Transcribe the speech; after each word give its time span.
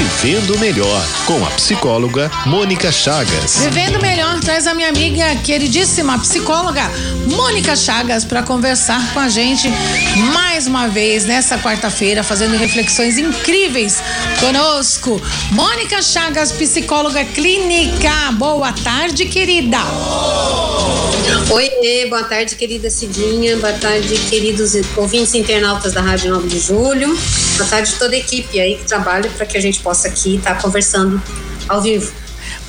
Vivendo 0.00 0.58
Melhor, 0.58 1.06
com 1.26 1.44
a 1.44 1.50
psicóloga 1.50 2.30
Mônica 2.46 2.90
Chagas. 2.90 3.58
Vivendo 3.58 4.00
Melhor 4.00 4.40
traz 4.40 4.66
a 4.66 4.72
minha 4.72 4.88
amiga 4.88 5.36
queridíssima 5.44 6.18
psicóloga 6.18 6.90
Mônica 7.26 7.76
Chagas 7.76 8.24
para 8.24 8.42
conversar 8.42 9.12
com 9.12 9.20
a 9.20 9.28
gente 9.28 9.68
mais 10.32 10.66
uma 10.66 10.88
vez 10.88 11.26
nessa 11.26 11.58
quarta-feira, 11.58 12.22
fazendo 12.22 12.56
reflexões 12.56 13.18
incríveis 13.18 14.02
conosco. 14.40 15.20
Mônica 15.52 16.00
Chagas, 16.00 16.50
psicóloga 16.50 17.22
clínica. 17.22 18.32
Boa 18.38 18.72
tarde, 18.72 19.26
querida. 19.26 19.80
Oi, 21.52 22.06
boa 22.08 22.22
tarde, 22.22 22.54
querida 22.54 22.88
Cidinha. 22.88 23.56
Boa 23.56 23.72
tarde, 23.72 24.14
queridos 24.30 24.72
ouvintes 24.96 25.34
internautas 25.34 25.92
da 25.92 26.00
Rádio 26.00 26.30
9 26.30 26.46
de 26.46 26.60
Julho. 26.60 27.18
Boa 27.56 27.68
tarde 27.68 27.92
toda 27.98 28.14
a 28.14 28.18
equipe 28.18 28.60
aí 28.60 28.76
que 28.76 28.84
trabalha 28.84 29.28
para 29.30 29.44
que 29.44 29.58
a 29.58 29.60
gente 29.60 29.80
possa 29.80 29.89
aqui 30.08 30.36
estar 30.36 30.60
conversando 30.60 31.20
ao 31.68 31.80
vivo. 31.80 32.12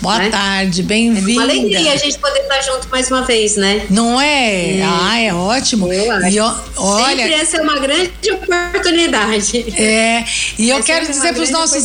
Boa 0.02 0.18
né? 0.18 0.30
tarde, 0.32 0.82
bem-vinda. 0.82 1.30
É 1.30 1.34
uma 1.34 1.44
alegria 1.44 1.94
a 1.94 1.96
gente 1.96 2.18
poder 2.18 2.40
estar 2.40 2.60
junto 2.62 2.90
mais 2.90 3.12
uma 3.12 3.22
vez, 3.22 3.56
né? 3.56 3.86
Não 3.88 4.20
é? 4.20 4.80
é. 4.80 4.84
Ah, 4.84 5.20
é 5.20 5.32
ótimo. 5.32 5.94
Eu 5.94 6.12
acho. 6.12 6.28
E 6.28 6.38
eu, 6.38 6.52
olha, 6.76 7.18
Sempre 7.18 7.34
essa 7.34 7.58
é 7.58 7.62
uma 7.62 7.80
grande 7.80 8.12
oportunidade. 8.32 9.64
É, 9.78 10.26
e 10.58 10.70
eu 10.70 10.78
essa 10.78 10.86
quero 10.88 11.06
é 11.06 11.10
dizer 11.10 11.34
para 11.34 11.44
os 11.44 11.52
nossos 11.52 11.84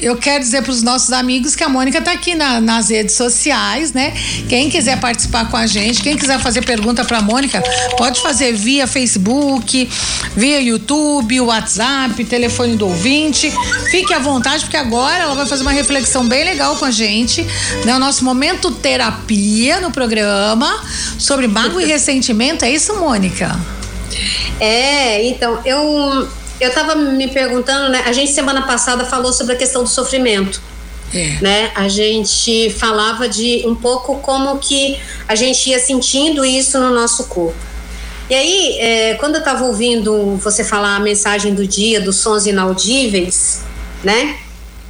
eu 0.00 0.16
quero 0.16 0.44
dizer 0.44 0.62
para 0.62 0.70
os 0.70 0.84
nossos 0.84 1.12
amigos 1.12 1.56
que 1.56 1.64
a 1.64 1.68
Mônica 1.68 1.98
está 1.98 2.12
aqui 2.12 2.36
na, 2.36 2.60
nas 2.60 2.90
redes 2.90 3.16
sociais, 3.16 3.92
né? 3.92 4.14
Quem 4.48 4.70
quiser 4.70 5.00
participar 5.00 5.50
com 5.50 5.56
a 5.56 5.66
gente, 5.66 6.00
quem 6.00 6.16
quiser 6.16 6.38
fazer 6.38 6.64
pergunta 6.64 7.04
para 7.04 7.18
a 7.18 7.22
Mônica, 7.22 7.60
pode 7.96 8.20
fazer 8.20 8.52
via 8.52 8.86
Facebook, 8.86 9.90
via 10.36 10.60
YouTube, 10.60 11.40
WhatsApp, 11.40 12.24
telefone 12.24 12.76
do 12.76 12.86
ouvinte. 12.86 13.52
Fique 13.90 14.14
à 14.14 14.20
vontade, 14.20 14.62
porque 14.62 14.76
agora 14.76 15.24
ela 15.24 15.34
vai 15.34 15.46
fazer 15.46 15.62
uma 15.62 15.72
reflexão 15.72 16.24
bem 16.24 16.44
legal 16.44 16.76
com 16.76 16.84
a 16.84 16.90
gente 16.92 17.47
né, 17.84 17.94
o 17.94 17.98
nosso 17.98 18.24
momento 18.24 18.70
terapia 18.70 19.80
no 19.80 19.90
programa 19.90 20.82
sobre 21.18 21.46
mágoa 21.46 21.82
e 21.82 21.86
ressentimento. 21.88 22.64
É 22.64 22.70
isso, 22.70 22.94
Mônica? 22.96 23.58
É, 24.60 25.26
então, 25.26 25.60
eu 25.64 26.28
eu 26.60 26.70
estava 26.70 26.96
me 26.96 27.28
perguntando, 27.28 27.88
né? 27.88 28.02
A 28.04 28.12
gente 28.12 28.32
semana 28.32 28.62
passada 28.62 29.04
falou 29.04 29.32
sobre 29.32 29.54
a 29.54 29.56
questão 29.56 29.84
do 29.84 29.88
sofrimento. 29.88 30.60
É. 31.14 31.38
Né? 31.40 31.72
A 31.74 31.88
gente 31.88 32.68
falava 32.70 33.28
de 33.28 33.62
um 33.64 33.74
pouco 33.74 34.16
como 34.16 34.58
que 34.58 34.98
a 35.26 35.34
gente 35.34 35.70
ia 35.70 35.78
sentindo 35.78 36.44
isso 36.44 36.78
no 36.78 36.90
nosso 36.90 37.24
corpo. 37.24 37.56
E 38.28 38.34
aí, 38.34 38.78
é, 38.78 39.14
quando 39.14 39.36
eu 39.36 39.38
estava 39.38 39.64
ouvindo 39.64 40.36
você 40.36 40.62
falar 40.62 40.96
a 40.96 41.00
mensagem 41.00 41.54
do 41.54 41.66
dia 41.66 41.98
dos 42.00 42.16
sons 42.16 42.44
inaudíveis, 42.44 43.60
né? 44.04 44.36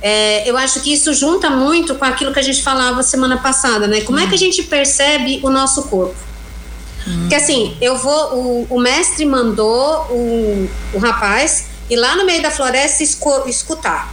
É, 0.01 0.49
eu 0.49 0.57
acho 0.57 0.81
que 0.81 0.93
isso 0.93 1.13
junta 1.13 1.51
muito 1.51 1.95
com 1.97 2.05
aquilo 2.05 2.33
que 2.33 2.39
a 2.39 2.43
gente 2.43 2.63
falava 2.63 3.03
semana 3.03 3.39
passada, 3.39 3.87
né? 3.87 4.01
Como 4.03 4.19
é 4.19 4.27
que 4.27 4.35
a 4.35 4.39
gente 4.39 4.63
percebe 4.63 5.41
o 5.43 5.51
nosso 5.51 5.85
corpo? 5.85 6.17
Hum. 7.07 7.21
Porque 7.21 7.35
assim, 7.35 7.77
eu 7.81 7.97
vou, 7.97 8.35
o, 8.35 8.67
o 8.71 8.81
mestre 8.81 9.25
mandou 9.25 10.07
o, 10.11 10.71
o 10.95 10.99
rapaz 10.99 11.67
ir 11.91 11.97
lá 11.97 12.15
no 12.15 12.25
meio 12.25 12.43
da 12.43 12.51
floresta 12.51 13.03
escutar, 13.03 14.13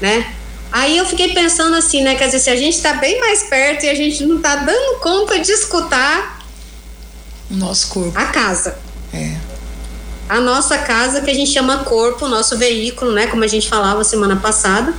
né? 0.00 0.34
Aí 0.72 0.96
eu 0.96 1.06
fiquei 1.06 1.32
pensando 1.32 1.76
assim, 1.76 2.02
né? 2.02 2.14
Quer 2.14 2.26
dizer, 2.26 2.38
se 2.38 2.50
a 2.50 2.56
gente 2.56 2.74
está 2.74 2.94
bem 2.94 3.20
mais 3.20 3.44
perto 3.44 3.84
e 3.84 3.90
a 3.90 3.94
gente 3.94 4.24
não 4.24 4.36
está 4.36 4.56
dando 4.56 5.00
conta 5.00 5.38
de 5.38 5.50
escutar 5.52 6.44
nosso 7.50 7.88
corpo, 7.88 8.18
a 8.18 8.26
casa. 8.26 8.78
É 9.12 9.45
a 10.28 10.40
nossa 10.40 10.78
casa 10.78 11.20
que 11.20 11.30
a 11.30 11.34
gente 11.34 11.50
chama 11.50 11.84
corpo, 11.84 12.26
nosso 12.28 12.58
veículo, 12.58 13.12
né, 13.12 13.26
como 13.26 13.44
a 13.44 13.46
gente 13.46 13.68
falava 13.68 14.02
semana 14.02 14.36
passada. 14.36 14.92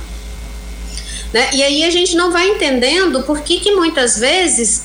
Né? 1.32 1.50
E 1.52 1.62
aí 1.62 1.84
a 1.84 1.90
gente 1.90 2.16
não 2.16 2.32
vai 2.32 2.48
entendendo 2.48 3.22
por 3.22 3.40
que, 3.40 3.60
que 3.60 3.72
muitas 3.72 4.18
vezes 4.18 4.84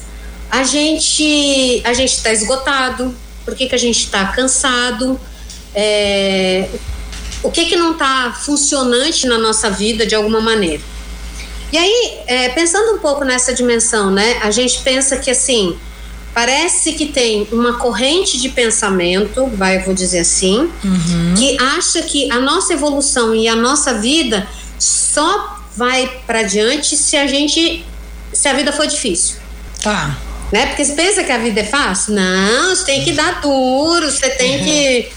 a 0.51 0.63
gente 0.63 1.81
a 1.85 1.93
gente 1.93 2.13
está 2.13 2.31
esgotado, 2.31 3.15
por 3.45 3.55
que, 3.55 3.67
que 3.67 3.75
a 3.75 3.79
gente 3.79 3.99
está 3.99 4.25
cansado, 4.27 5.19
é, 5.73 6.67
o 7.41 7.49
que 7.49 7.65
que 7.65 7.75
não 7.75 7.93
está 7.93 8.33
funcionante 8.33 9.25
na 9.25 9.37
nossa 9.37 9.69
vida 9.69 10.05
de 10.05 10.15
alguma 10.15 10.41
maneira. 10.41 10.83
E 11.71 11.77
aí, 11.77 12.19
é, 12.27 12.49
pensando 12.49 12.95
um 12.95 12.99
pouco 12.99 13.23
nessa 13.23 13.53
dimensão, 13.53 14.11
né, 14.11 14.37
a 14.43 14.51
gente 14.51 14.79
pensa 14.81 15.17
que 15.17 15.31
assim, 15.31 15.77
parece 16.33 16.93
que 16.93 17.07
tem 17.07 17.47
uma 17.51 17.77
corrente 17.77 18.39
de 18.39 18.49
pensamento, 18.49 19.45
vai, 19.55 19.79
vou 19.79 19.93
dizer 19.93 20.19
assim, 20.19 20.69
uhum. 20.83 21.33
que 21.37 21.57
acha 21.61 22.01
que 22.01 22.31
a 22.31 22.39
nossa 22.39 22.73
evolução 22.73 23.35
e 23.35 23.47
a 23.47 23.55
nossa 23.55 23.93
vida 23.93 24.47
só 24.79 25.59
vai 25.75 26.21
para 26.25 26.43
diante 26.43 26.95
se 26.97 27.15
a 27.15 27.27
gente 27.27 27.85
se 28.31 28.47
a 28.47 28.53
vida 28.53 28.71
for 28.71 28.87
difícil. 28.87 29.37
Tá. 29.81 30.17
Né? 30.51 30.67
Porque 30.67 30.83
você 30.83 30.93
pensa 30.93 31.23
que 31.23 31.31
a 31.31 31.37
vida 31.37 31.61
é 31.61 31.63
fácil? 31.63 32.13
Não, 32.13 32.75
você 32.75 32.85
tem 32.85 33.03
que 33.03 33.11
dar 33.11 33.41
duro, 33.41 34.11
você 34.11 34.29
tem 34.29 34.57
uhum. 34.57 34.63
que 34.63 35.11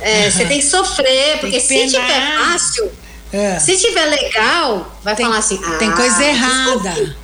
é, 0.00 0.24
uhum. 0.24 0.30
você 0.30 0.46
tem 0.46 0.58
que 0.58 0.64
sofrer, 0.64 1.38
porque 1.40 1.60
que 1.60 1.66
se 1.66 1.86
tiver 1.86 2.38
fácil, 2.38 2.90
é. 3.32 3.58
se 3.58 3.76
tiver 3.76 4.04
legal, 4.04 4.98
vai 5.02 5.14
tem, 5.14 5.26
falar 5.26 5.38
assim, 5.38 5.60
ah, 5.64 5.76
tem 5.78 5.90
coisa 5.92 6.24
errada. 6.24 7.16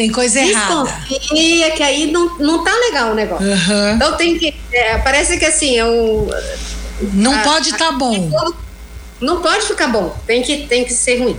Tem 0.00 0.10
coisa 0.10 0.40
errada. 0.40 0.90
Desconfia 1.10 1.72
que 1.72 1.82
aí 1.82 2.10
não, 2.10 2.38
não 2.38 2.64
tá 2.64 2.74
legal 2.74 3.10
o 3.10 3.14
negócio. 3.14 3.46
Uhum. 3.46 3.96
Então 3.96 4.16
tem 4.16 4.38
que. 4.38 4.58
É, 4.72 4.96
parece 4.96 5.36
que 5.36 5.44
assim, 5.44 5.78
é 5.78 5.84
um. 5.84 6.26
Não 7.12 7.34
a, 7.34 7.42
pode 7.42 7.68
estar 7.68 7.88
tá 7.88 7.92
bom. 7.92 8.30
Não 9.20 9.42
pode 9.42 9.66
ficar 9.66 9.88
bom. 9.88 10.18
Tem 10.26 10.42
que, 10.42 10.66
tem 10.66 10.86
que 10.86 10.94
ser 10.94 11.22
ruim. 11.22 11.38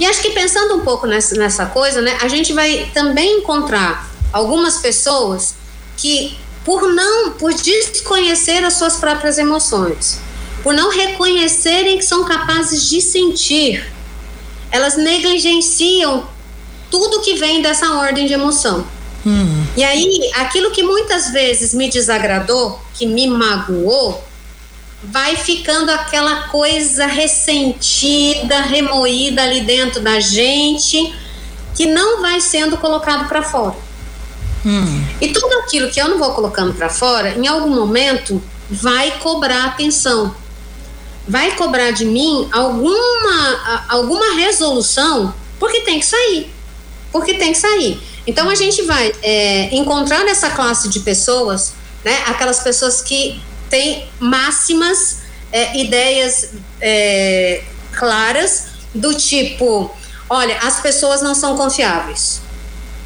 E 0.00 0.04
acho 0.04 0.20
que 0.20 0.30
pensando 0.30 0.74
um 0.74 0.80
pouco 0.80 1.06
nessa, 1.06 1.36
nessa 1.36 1.66
coisa, 1.66 2.00
né, 2.00 2.18
a 2.20 2.26
gente 2.26 2.52
vai 2.52 2.90
também 2.92 3.38
encontrar 3.38 4.10
algumas 4.32 4.78
pessoas 4.78 5.54
que, 5.96 6.36
por 6.64 6.92
não, 6.92 7.34
por 7.34 7.54
desconhecer 7.54 8.64
as 8.64 8.72
suas 8.72 8.96
próprias 8.96 9.38
emoções, 9.38 10.18
por 10.64 10.74
não 10.74 10.90
reconhecerem 10.90 11.98
que 11.98 12.04
são 12.04 12.24
capazes 12.24 12.90
de 12.90 13.00
sentir, 13.00 13.88
elas 14.72 14.96
negligenciam 14.96 16.36
tudo 16.90 17.20
que 17.20 17.34
vem 17.34 17.62
dessa 17.62 17.94
ordem 17.94 18.26
de 18.26 18.32
emoção. 18.32 18.86
E 19.76 19.84
aí, 19.84 20.30
aquilo 20.34 20.70
que 20.70 20.82
muitas 20.82 21.30
vezes 21.30 21.74
me 21.74 21.90
desagradou, 21.90 22.80
que 22.94 23.06
me 23.06 23.26
magoou, 23.26 24.24
vai 25.02 25.36
ficando 25.36 25.90
aquela 25.90 26.48
coisa 26.48 27.06
ressentida, 27.06 28.60
remoída 28.62 29.42
ali 29.42 29.60
dentro 29.60 30.00
da 30.00 30.18
gente, 30.18 31.14
que 31.76 31.86
não 31.86 32.20
vai 32.20 32.40
sendo 32.40 32.76
colocado 32.78 33.28
para 33.28 33.42
fora. 33.42 33.76
Hum. 34.64 35.04
E 35.20 35.28
tudo 35.28 35.58
aquilo 35.58 35.90
que 35.90 36.00
eu 36.00 36.08
não 36.08 36.18
vou 36.18 36.32
colocando 36.32 36.74
para 36.74 36.88
fora, 36.88 37.30
em 37.36 37.46
algum 37.46 37.70
momento 37.70 38.42
vai 38.68 39.12
cobrar 39.18 39.66
atenção. 39.66 40.34
Vai 41.26 41.54
cobrar 41.54 41.90
de 41.90 42.04
mim 42.04 42.48
alguma, 42.50 43.84
alguma 43.88 44.34
resolução, 44.34 45.34
porque 45.60 45.82
tem 45.82 46.00
que 46.00 46.06
sair 46.06 46.57
porque 47.12 47.34
tem 47.34 47.52
que 47.52 47.58
sair. 47.58 48.00
Então 48.26 48.48
a 48.50 48.54
gente 48.54 48.82
vai 48.82 49.12
é, 49.22 49.74
encontrar 49.74 50.24
nessa 50.24 50.50
classe 50.50 50.88
de 50.88 51.00
pessoas, 51.00 51.72
né, 52.04 52.22
aquelas 52.26 52.60
pessoas 52.60 53.00
que 53.00 53.40
têm 53.70 54.08
máximas 54.20 55.18
é, 55.52 55.78
ideias 55.78 56.50
é, 56.80 57.62
claras 57.92 58.66
do 58.94 59.14
tipo, 59.14 59.90
olha, 60.28 60.58
as 60.58 60.80
pessoas 60.80 61.22
não 61.22 61.34
são 61.34 61.56
confiáveis, 61.56 62.40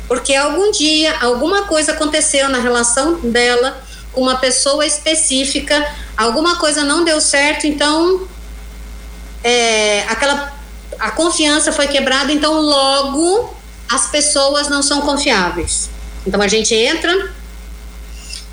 porque 0.08 0.34
algum 0.34 0.70
dia 0.70 1.16
alguma 1.20 1.62
coisa 1.62 1.92
aconteceu 1.92 2.48
na 2.48 2.58
relação 2.58 3.20
dela 3.20 3.80
com 4.12 4.20
uma 4.20 4.36
pessoa 4.36 4.84
específica, 4.84 5.86
alguma 6.16 6.56
coisa 6.56 6.84
não 6.84 7.04
deu 7.04 7.20
certo, 7.20 7.66
então 7.66 8.26
é, 9.42 10.04
aquela 10.08 10.52
a 10.98 11.10
confiança 11.10 11.72
foi 11.72 11.88
quebrada, 11.88 12.32
então 12.32 12.60
logo 12.60 13.61
as 13.92 14.06
pessoas 14.10 14.68
não 14.68 14.82
são 14.82 15.02
confiáveis. 15.02 15.90
Então 16.26 16.40
a 16.40 16.48
gente 16.48 16.74
entra 16.74 17.30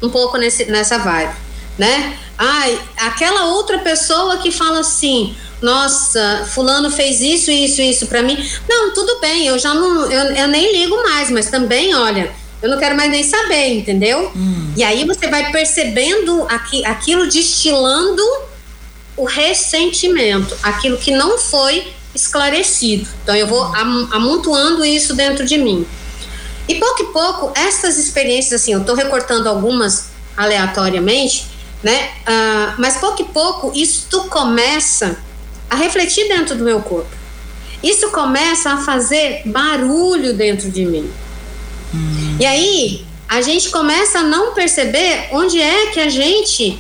um 0.02 0.10
pouco 0.10 0.38
nesse, 0.38 0.66
nessa 0.66 0.98
vibe, 0.98 1.34
né? 1.78 2.18
Ai, 2.38 2.80
aquela 2.98 3.46
outra 3.46 3.80
pessoa 3.80 4.38
que 4.38 4.52
fala 4.52 4.80
assim, 4.80 5.36
nossa, 5.62 6.48
fulano 6.54 6.90
fez 6.92 7.22
isso, 7.22 7.52
isso, 7.52 7.82
isso 7.82 8.08
para 8.08 8.22
mim. 8.22 8.38
Não, 8.68 8.94
tudo 8.94 9.20
bem, 9.20 9.48
eu 9.48 9.58
já 9.58 9.74
não, 9.74 10.12
eu, 10.12 10.36
eu, 10.36 10.48
nem 10.48 10.74
ligo 10.74 11.02
mais, 11.04 11.30
mas 11.30 11.50
também, 11.50 11.94
olha, 11.96 12.32
eu 12.62 12.70
não 12.70 12.78
quero 12.78 12.96
mais 12.96 13.10
nem 13.10 13.24
saber, 13.24 13.78
entendeu? 13.78 14.32
Hum. 14.36 14.74
E 14.76 14.84
aí 14.84 15.06
você 15.06 15.28
vai 15.28 15.52
percebendo 15.52 16.46
aqui, 16.50 16.86
aquilo 16.86 17.28
destilando 17.28 18.22
o 19.16 19.26
ressentimento, 19.26 20.58
aquilo 20.64 20.98
que 20.98 21.12
não 21.12 21.38
foi 21.38 21.94
esclarecido. 22.20 23.08
Então 23.24 23.36
eu 23.36 23.48
vou 23.48 23.64
amontoando 24.12 24.84
isso 24.86 25.14
dentro 25.14 25.46
de 25.46 25.58
mim. 25.58 25.86
E 26.68 26.76
pouco 26.76 27.02
e 27.02 27.06
pouco, 27.08 27.52
essas 27.56 27.98
experiências, 27.98 28.62
assim, 28.62 28.74
eu 28.74 28.82
estou 28.82 28.96
recortando 28.96 29.48
algumas 29.48 30.10
aleatoriamente, 30.38 31.48
né? 31.82 32.10
Uh, 32.28 32.76
mas 32.78 32.98
pouco 32.98 33.22
e 33.24 33.26
pouco, 33.26 33.72
isso 33.76 34.26
começa 34.30 35.18
a 35.70 35.76
refletir 35.76 36.28
dentro 36.28 36.56
do 36.56 36.64
meu 36.64 36.80
corpo. 36.82 37.10
Isso 37.82 38.10
começa 38.12 38.72
a 38.72 38.78
fazer 38.78 39.42
barulho 39.46 40.34
dentro 40.34 40.70
de 40.70 40.86
mim. 40.86 41.10
Hum. 41.94 42.38
E 42.40 42.46
aí, 42.46 43.06
a 43.28 43.42
gente 43.42 43.70
começa 43.70 44.20
a 44.20 44.24
não 44.24 44.54
perceber 44.54 45.30
onde 45.32 45.62
é 45.62 45.88
que 45.88 46.00
a 46.00 46.10
gente 46.10 46.80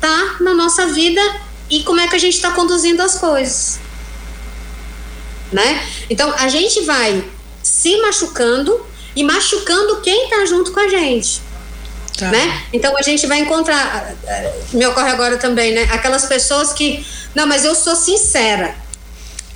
tá 0.00 0.36
na 0.40 0.52
nossa 0.52 0.86
vida 0.86 1.20
e 1.70 1.82
como 1.82 2.00
é 2.00 2.08
que 2.08 2.16
a 2.16 2.18
gente 2.18 2.34
está 2.34 2.50
conduzindo 2.50 3.00
as 3.00 3.18
coisas. 3.18 3.78
Né? 5.52 5.86
Então, 6.08 6.32
a 6.38 6.48
gente 6.48 6.80
vai 6.82 7.24
se 7.62 7.96
machucando 8.00 8.84
e 9.14 9.22
machucando 9.22 10.00
quem 10.00 10.24
está 10.24 10.44
junto 10.46 10.72
com 10.72 10.80
a 10.80 10.88
gente. 10.88 11.40
Tá. 12.16 12.28
Né? 12.30 12.62
Então 12.72 12.96
a 12.96 13.02
gente 13.02 13.26
vai 13.26 13.40
encontrar, 13.40 14.14
me 14.72 14.86
ocorre 14.86 15.10
agora 15.10 15.38
também, 15.38 15.72
né? 15.72 15.88
Aquelas 15.92 16.26
pessoas 16.26 16.72
que, 16.72 17.04
não, 17.34 17.46
mas 17.46 17.64
eu 17.64 17.74
sou 17.74 17.96
sincera. 17.96 18.74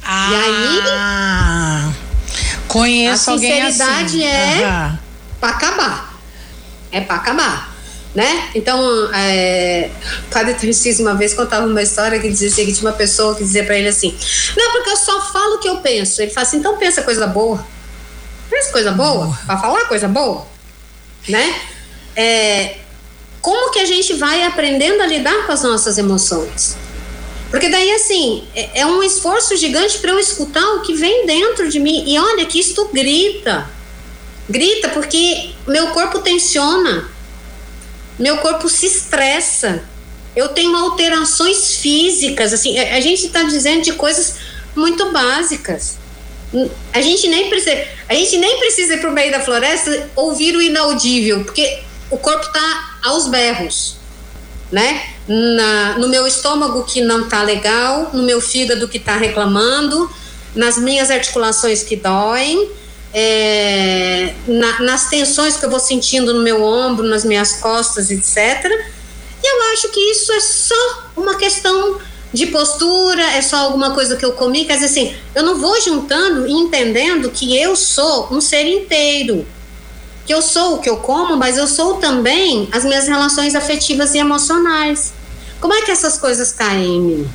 Ah, 0.02 0.30
e 0.30 0.34
aí 0.34 1.94
conheço 2.66 3.30
a 3.30 3.38
sinceridade 3.38 4.22
assim. 4.22 4.24
é 4.24 4.64
uhum. 4.64 4.98
para 5.40 5.50
acabar. 5.50 6.14
É 6.90 7.00
para 7.00 7.16
acabar. 7.16 7.75
Né? 8.16 8.48
Então, 8.54 8.80
é, 9.14 9.90
Padre 10.30 10.54
Tarcísio 10.54 11.04
uma 11.04 11.14
vez 11.14 11.34
contava 11.34 11.66
uma 11.66 11.82
história 11.82 12.18
que 12.18 12.30
dizia 12.30 12.48
assim, 12.48 12.64
que 12.64 12.72
tinha 12.72 12.88
uma 12.90 12.96
pessoa 12.96 13.34
que 13.34 13.44
dizia 13.44 13.62
para 13.62 13.76
ele 13.76 13.88
assim: 13.88 14.16
Não, 14.56 14.72
porque 14.72 14.88
eu 14.88 14.96
só 14.96 15.20
falo 15.20 15.56
o 15.56 15.58
que 15.58 15.68
eu 15.68 15.76
penso. 15.82 16.22
Ele 16.22 16.30
fala 16.30 16.46
assim: 16.46 16.56
então 16.56 16.78
pensa 16.78 17.02
coisa 17.02 17.26
boa. 17.26 17.62
Pensa 18.48 18.72
coisa 18.72 18.90
boa, 18.92 19.38
para 19.44 19.58
falar 19.58 19.84
coisa 19.84 20.08
boa. 20.08 20.46
Né? 21.28 21.60
É, 22.16 22.76
como 23.42 23.70
que 23.70 23.80
a 23.80 23.84
gente 23.84 24.14
vai 24.14 24.44
aprendendo 24.44 25.02
a 25.02 25.06
lidar 25.06 25.44
com 25.44 25.52
as 25.52 25.62
nossas 25.62 25.98
emoções? 25.98 26.74
Porque 27.50 27.68
daí, 27.68 27.92
assim, 27.92 28.48
é, 28.54 28.80
é 28.80 28.86
um 28.86 29.02
esforço 29.02 29.54
gigante 29.58 29.98
para 29.98 30.12
eu 30.12 30.18
escutar 30.18 30.66
o 30.76 30.80
que 30.80 30.94
vem 30.94 31.26
dentro 31.26 31.68
de 31.68 31.78
mim. 31.78 32.02
E 32.06 32.18
olha 32.18 32.46
que 32.46 32.58
isto 32.58 32.88
grita. 32.94 33.68
Grita 34.48 34.88
porque 34.88 35.50
meu 35.66 35.88
corpo 35.88 36.20
tensiona, 36.20 37.10
meu 38.18 38.38
corpo 38.38 38.68
se 38.68 38.86
estressa, 38.86 39.82
eu 40.34 40.48
tenho 40.48 40.76
alterações 40.76 41.76
físicas. 41.76 42.52
Assim, 42.52 42.78
a 42.78 43.00
gente 43.00 43.26
está 43.26 43.42
dizendo 43.42 43.82
de 43.82 43.92
coisas 43.92 44.36
muito 44.74 45.10
básicas. 45.10 45.96
A 46.92 47.00
gente 47.00 47.28
nem 47.28 47.48
precisa, 47.48 47.84
a 48.08 48.14
gente 48.14 48.38
nem 48.38 48.58
precisa 48.58 48.94
ir 48.94 49.00
para 49.00 49.10
o 49.10 49.12
meio 49.12 49.32
da 49.32 49.40
floresta 49.40 50.08
ouvir 50.14 50.54
o 50.56 50.62
inaudível, 50.62 51.44
porque 51.44 51.82
o 52.10 52.16
corpo 52.16 52.46
está 52.46 52.98
aos 53.02 53.28
berros, 53.28 53.96
né? 54.70 55.02
Na, 55.26 55.98
no 55.98 56.08
meu 56.08 56.26
estômago 56.26 56.84
que 56.84 57.00
não 57.00 57.28
tá 57.28 57.42
legal, 57.42 58.10
no 58.12 58.22
meu 58.22 58.40
fígado 58.40 58.86
que 58.86 58.98
está 58.98 59.16
reclamando, 59.16 60.08
nas 60.54 60.78
minhas 60.78 61.10
articulações 61.10 61.82
que 61.82 61.96
doem, 61.96 62.70
é, 63.18 64.34
na, 64.46 64.82
nas 64.82 65.08
tensões 65.08 65.56
que 65.56 65.64
eu 65.64 65.70
vou 65.70 65.80
sentindo 65.80 66.34
no 66.34 66.42
meu 66.42 66.62
ombro, 66.62 67.06
nas 67.06 67.24
minhas 67.24 67.52
costas, 67.54 68.10
etc. 68.10 68.66
E 69.42 69.46
eu 69.46 69.72
acho 69.72 69.88
que 69.88 70.00
isso 70.10 70.30
é 70.32 70.40
só 70.40 71.10
uma 71.16 71.36
questão 71.36 71.98
de 72.30 72.48
postura, 72.48 73.22
é 73.22 73.40
só 73.40 73.56
alguma 73.56 73.92
coisa 73.94 74.16
que 74.16 74.24
eu 74.24 74.32
comi. 74.32 74.66
Quer 74.66 74.74
dizer 74.74 74.86
assim, 74.86 75.16
eu 75.34 75.42
não 75.42 75.58
vou 75.58 75.80
juntando 75.80 76.46
e 76.46 76.52
entendendo 76.52 77.30
que 77.30 77.56
eu 77.56 77.74
sou 77.74 78.28
um 78.30 78.38
ser 78.38 78.66
inteiro 78.66 79.46
que 80.26 80.34
eu 80.34 80.42
sou 80.42 80.74
o 80.74 80.78
que 80.80 80.90
eu 80.90 80.96
como, 80.96 81.36
mas 81.36 81.56
eu 81.56 81.68
sou 81.68 81.94
também 81.98 82.68
as 82.72 82.84
minhas 82.84 83.06
relações 83.06 83.54
afetivas 83.54 84.12
e 84.12 84.18
emocionais. 84.18 85.14
Como 85.60 85.72
é 85.72 85.82
que 85.82 85.90
essas 85.92 86.18
coisas 86.18 86.50
caem 86.50 86.96
em 86.96 87.00
mim? 87.00 87.30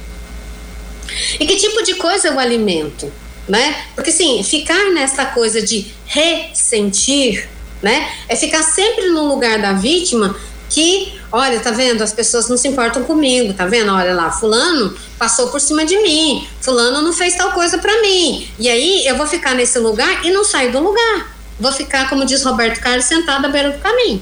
E 1.39 1.48
que 1.48 1.56
tipo 1.56 1.81
de 1.84 1.95
coisa 1.95 2.27
eu 2.27 2.38
alimento, 2.38 3.12
né? 3.51 3.83
Porque 3.94 4.12
sim, 4.12 4.42
ficar 4.44 4.92
nessa 4.92 5.25
coisa 5.25 5.62
de 5.62 5.92
ressentir, 6.06 7.48
né? 7.81 8.09
É 8.27 8.36
ficar 8.36 8.63
sempre 8.63 9.09
no 9.09 9.27
lugar 9.27 9.59
da 9.59 9.74
vítima 9.74 10.36
que, 10.69 11.19
olha, 11.31 11.59
tá 11.59 11.69
vendo? 11.69 12.01
As 12.01 12.13
pessoas 12.13 12.48
não 12.48 12.56
se 12.56 12.68
importam 12.68 13.03
comigo, 13.03 13.53
tá 13.53 13.65
vendo? 13.65 13.92
Olha 13.92 14.15
lá, 14.15 14.31
fulano 14.31 14.95
passou 15.19 15.50
por 15.50 15.59
cima 15.59 15.86
de 15.86 15.98
mim, 16.01 16.48
fulano 16.62 17.01
não 17.01 17.12
fez 17.12 17.36
tal 17.36 17.51
coisa 17.51 17.77
para 17.77 18.01
mim. 18.01 18.48
E 18.57 18.69
aí 18.69 19.06
eu 19.06 19.18
vou 19.18 19.27
ficar 19.27 19.53
nesse 19.53 19.77
lugar 19.80 20.25
e 20.25 20.31
não 20.31 20.45
sair 20.45 20.71
do 20.71 20.80
lugar 20.80 21.31
vou 21.62 21.71
ficar, 21.71 22.09
como 22.09 22.25
diz 22.25 22.44
Roberto 22.44 22.80
Carlos, 22.80 23.06
sentado 23.06 23.45
à 23.45 23.50
beira 23.50 23.71
do 23.71 23.80
caminho. 23.80 24.21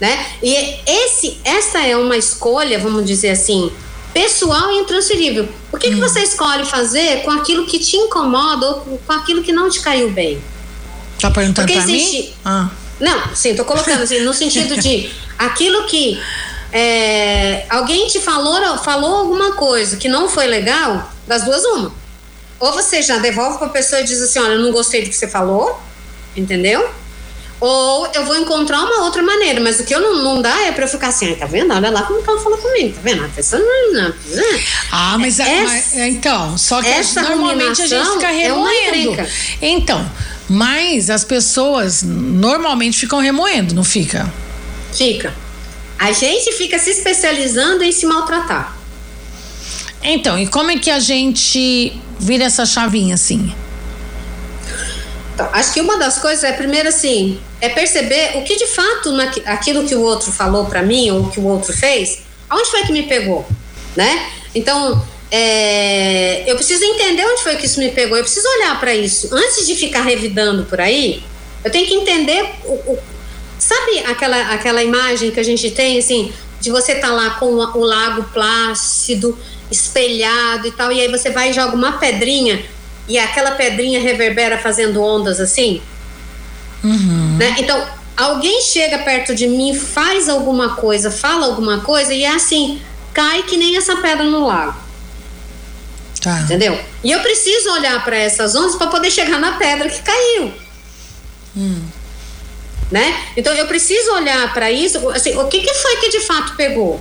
Né? 0.00 0.26
E 0.42 0.80
esse, 0.86 1.38
essa 1.44 1.78
é 1.78 1.96
uma 1.96 2.16
escolha, 2.16 2.80
vamos 2.80 3.04
dizer 3.06 3.30
assim, 3.30 3.70
pessoal 4.14 4.70
e 4.70 4.78
intransferível. 4.78 5.48
O 5.72 5.76
que, 5.76 5.88
hum. 5.88 5.94
que 5.94 6.00
você 6.00 6.20
escolhe 6.20 6.64
fazer 6.64 7.22
com 7.22 7.30
aquilo 7.32 7.66
que 7.66 7.78
te 7.78 7.96
incomoda 7.96 8.66
ou 8.66 8.98
com 9.04 9.12
aquilo 9.12 9.42
que 9.42 9.52
não 9.52 9.68
te 9.68 9.80
caiu 9.80 10.10
bem? 10.10 10.40
Tá 11.20 11.30
perguntando 11.30 11.66
Porque 11.66 11.82
pra 11.82 11.92
existe... 11.92 12.16
mim? 12.16 12.34
Ah. 12.44 12.70
Não, 13.00 13.34
sim, 13.34 13.54
tô 13.54 13.64
colocando 13.64 14.02
assim, 14.02 14.20
no 14.20 14.32
sentido 14.32 14.80
de 14.80 15.10
aquilo 15.36 15.84
que 15.84 16.22
é, 16.72 17.66
alguém 17.68 18.06
te 18.06 18.20
falou, 18.20 18.78
falou 18.78 19.16
alguma 19.16 19.52
coisa 19.52 19.96
que 19.96 20.08
não 20.08 20.28
foi 20.28 20.46
legal, 20.46 21.10
das 21.26 21.44
duas 21.44 21.64
uma. 21.64 21.92
Ou 22.60 22.72
você 22.72 23.02
já 23.02 23.18
devolve 23.18 23.58
para 23.58 23.66
a 23.66 23.70
pessoa 23.70 24.00
e 24.00 24.04
diz 24.04 24.22
assim, 24.22 24.38
olha, 24.38 24.52
eu 24.52 24.60
não 24.60 24.70
gostei 24.70 25.02
do 25.02 25.10
que 25.10 25.16
você 25.16 25.26
falou, 25.26 25.80
entendeu? 26.36 26.88
Ou 27.60 28.06
eu 28.12 28.26
vou 28.26 28.36
encontrar 28.36 28.82
uma 28.82 29.04
outra 29.04 29.22
maneira, 29.22 29.60
mas 29.60 29.80
o 29.80 29.84
que 29.84 29.94
eu 29.94 30.00
não, 30.00 30.22
não 30.22 30.42
dá 30.42 30.66
é 30.66 30.72
pra 30.72 30.84
eu 30.84 30.88
ficar 30.88 31.08
assim, 31.08 31.34
tá 31.34 31.46
vendo? 31.46 31.72
Olha 31.72 31.90
lá 31.90 32.02
como 32.02 32.22
que 32.22 32.28
ela 32.28 32.40
comigo, 32.40 32.94
tá 32.94 33.00
vendo? 33.02 33.24
A 33.24 33.28
pessoa 33.28 33.62
não, 33.62 33.92
não, 33.92 34.08
não. 34.08 34.60
Ah, 34.90 35.16
mas, 35.18 35.38
essa, 35.38 35.62
mas 35.62 35.96
então, 35.96 36.58
só 36.58 36.82
que 36.82 36.90
normalmente 37.20 37.82
a 37.82 37.86
gente 37.86 38.10
fica 38.10 38.30
é 38.30 38.48
remoendo. 38.48 39.20
É 39.62 39.68
então, 39.68 40.10
mas 40.48 41.10
as 41.10 41.24
pessoas 41.24 42.02
normalmente 42.02 42.98
ficam 42.98 43.20
remoendo, 43.20 43.74
não 43.74 43.84
fica? 43.84 44.30
Fica. 44.92 45.32
A 45.98 46.12
gente 46.12 46.52
fica 46.52 46.78
se 46.78 46.90
especializando 46.90 47.82
em 47.82 47.92
se 47.92 48.04
maltratar. 48.04 48.76
Então, 50.02 50.38
e 50.38 50.46
como 50.46 50.70
é 50.70 50.76
que 50.76 50.90
a 50.90 50.98
gente 50.98 51.98
vira 52.18 52.44
essa 52.44 52.66
chavinha 52.66 53.14
assim? 53.14 53.54
Então, 55.34 55.48
acho 55.52 55.74
que 55.74 55.80
uma 55.80 55.98
das 55.98 56.18
coisas 56.18 56.44
é, 56.44 56.52
primeiro, 56.52 56.88
assim, 56.88 57.40
é 57.60 57.68
perceber 57.68 58.36
o 58.36 58.44
que 58.44 58.56
de 58.56 58.68
fato, 58.68 59.12
aquilo 59.44 59.84
que 59.84 59.94
o 59.94 60.00
outro 60.00 60.30
falou 60.30 60.66
para 60.66 60.80
mim 60.80 61.10
ou 61.10 61.28
que 61.28 61.40
o 61.40 61.44
outro 61.44 61.72
fez, 61.72 62.20
aonde 62.48 62.70
foi 62.70 62.82
que 62.82 62.92
me 62.92 63.02
pegou, 63.02 63.44
né? 63.96 64.30
Então, 64.54 65.04
é, 65.32 66.44
eu 66.46 66.54
preciso 66.54 66.84
entender 66.84 67.26
onde 67.26 67.42
foi 67.42 67.56
que 67.56 67.66
isso 67.66 67.80
me 67.80 67.90
pegou, 67.90 68.16
eu 68.16 68.22
preciso 68.22 68.46
olhar 68.58 68.78
para 68.78 68.94
isso. 68.94 69.28
Antes 69.32 69.66
de 69.66 69.74
ficar 69.74 70.02
revidando 70.02 70.64
por 70.66 70.80
aí, 70.80 71.24
eu 71.64 71.70
tenho 71.70 71.86
que 71.88 71.94
entender 71.94 72.48
o, 72.64 72.72
o, 72.92 72.98
sabe 73.58 73.98
aquela, 74.06 74.40
aquela 74.52 74.84
imagem 74.84 75.32
que 75.32 75.40
a 75.40 75.44
gente 75.44 75.68
tem, 75.72 75.98
assim, 75.98 76.32
de 76.60 76.70
você 76.70 76.92
estar 76.92 77.08
tá 77.08 77.12
lá 77.12 77.30
com 77.30 77.46
o, 77.46 77.84
lago 77.84 78.22
plácido, 78.32 79.36
espelhado 79.68 80.68
e 80.68 80.70
tal, 80.70 80.92
e 80.92 81.00
aí 81.00 81.08
você 81.08 81.30
vai 81.30 81.50
e 81.50 81.52
joga 81.52 81.74
uma 81.74 81.98
pedrinha 81.98 82.64
e 83.08 83.18
aquela 83.18 83.52
pedrinha 83.52 84.00
reverbera 84.00 84.58
fazendo 84.58 85.02
ondas 85.02 85.40
assim. 85.40 85.82
Uhum. 86.82 87.36
Né? 87.38 87.56
Então, 87.58 87.86
alguém 88.16 88.62
chega 88.62 88.98
perto 88.98 89.34
de 89.34 89.46
mim, 89.46 89.74
faz 89.74 90.28
alguma 90.28 90.76
coisa, 90.76 91.10
fala 91.10 91.46
alguma 91.46 91.80
coisa 91.80 92.12
e 92.12 92.24
é 92.24 92.34
assim, 92.34 92.80
cai 93.12 93.42
que 93.42 93.56
nem 93.56 93.76
essa 93.76 93.96
pedra 93.96 94.24
no 94.24 94.46
lago. 94.46 94.82
Tá. 96.20 96.40
Entendeu? 96.40 96.78
E 97.02 97.10
eu 97.10 97.20
preciso 97.20 97.70
olhar 97.72 98.02
para 98.02 98.16
essas 98.16 98.54
ondas 98.54 98.76
para 98.76 98.86
poder 98.86 99.10
chegar 99.10 99.38
na 99.38 99.52
pedra 99.52 99.88
que 99.88 100.00
caiu. 100.00 100.52
Hum. 101.56 101.82
Né? 102.90 103.14
Então 103.36 103.52
eu 103.54 103.66
preciso 103.66 104.12
olhar 104.12 104.52
para 104.54 104.70
isso, 104.70 105.08
assim, 105.10 105.36
o 105.36 105.46
que, 105.48 105.60
que 105.60 105.74
foi 105.74 105.96
que 105.96 106.10
de 106.10 106.20
fato 106.20 106.54
pegou? 106.56 107.00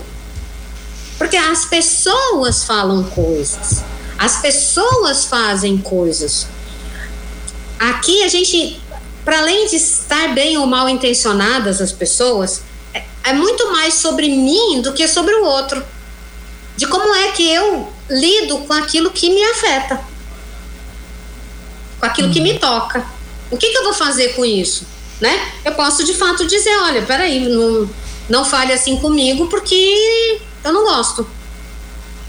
Porque 1.18 1.38
as 1.38 1.66
pessoas 1.66 2.64
falam 2.66 3.04
coisas. 3.04 3.84
As 4.24 4.38
pessoas 4.38 5.26
fazem 5.26 5.78
coisas. 5.78 6.48
Aqui 7.78 8.24
a 8.24 8.30
gente, 8.30 8.82
para 9.26 9.40
além 9.40 9.68
de 9.68 9.76
estar 9.76 10.34
bem 10.34 10.58
ou 10.58 10.66
mal 10.66 10.88
intencionadas 10.88 11.82
as 11.82 11.92
pessoas, 11.92 12.62
é, 12.94 13.04
é 13.26 13.34
muito 13.34 13.70
mais 13.74 13.96
sobre 13.96 14.30
mim 14.30 14.82
do 14.82 14.94
que 14.94 15.06
sobre 15.10 15.34
o 15.36 15.44
outro. 15.44 15.84
De 16.78 16.88
como 16.88 17.14
é 17.14 17.34
que 17.34 17.52
eu 17.52 17.92
lido 18.10 18.60
com 18.60 18.72
aquilo 18.72 19.12
que 19.12 19.30
me 19.30 19.44
afeta, 19.44 20.00
com 22.00 22.06
aquilo 22.06 22.32
que 22.32 22.40
me 22.40 22.58
toca. 22.58 23.06
O 23.52 23.58
que, 23.58 23.72
que 23.72 23.78
eu 23.78 23.84
vou 23.84 23.94
fazer 23.94 24.36
com 24.36 24.46
isso? 24.46 24.88
Né? 25.20 25.52
Eu 25.66 25.74
posso 25.74 26.02
de 26.06 26.14
fato 26.14 26.48
dizer, 26.48 26.78
olha, 26.78 27.02
peraí, 27.02 27.42
não, 27.42 27.90
não 28.30 28.46
fale 28.46 28.72
assim 28.72 28.96
comigo 28.96 29.48
porque 29.48 30.40
eu 30.64 30.72
não 30.72 30.86
gosto. 30.86 31.28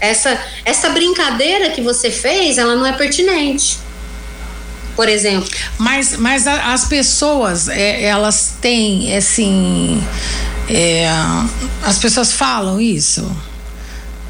Essa, 0.05 0.39
essa 0.63 0.89
brincadeira 0.89 1.69
que 1.69 1.81
você 1.81 2.09
fez, 2.11 2.57
ela 2.57 2.75
não 2.75 2.85
é 2.85 2.93
pertinente. 2.93 3.77
Por 4.95 5.09
exemplo. 5.09 5.49
Mas, 5.77 6.15
mas 6.17 6.47
a, 6.47 6.73
as 6.73 6.85
pessoas, 6.85 7.67
é, 7.67 8.03
elas 8.03 8.53
têm, 8.61 9.15
assim. 9.15 10.01
É, 10.69 11.07
as 11.83 11.97
pessoas 11.97 12.31
falam 12.31 12.79
isso. 12.81 13.29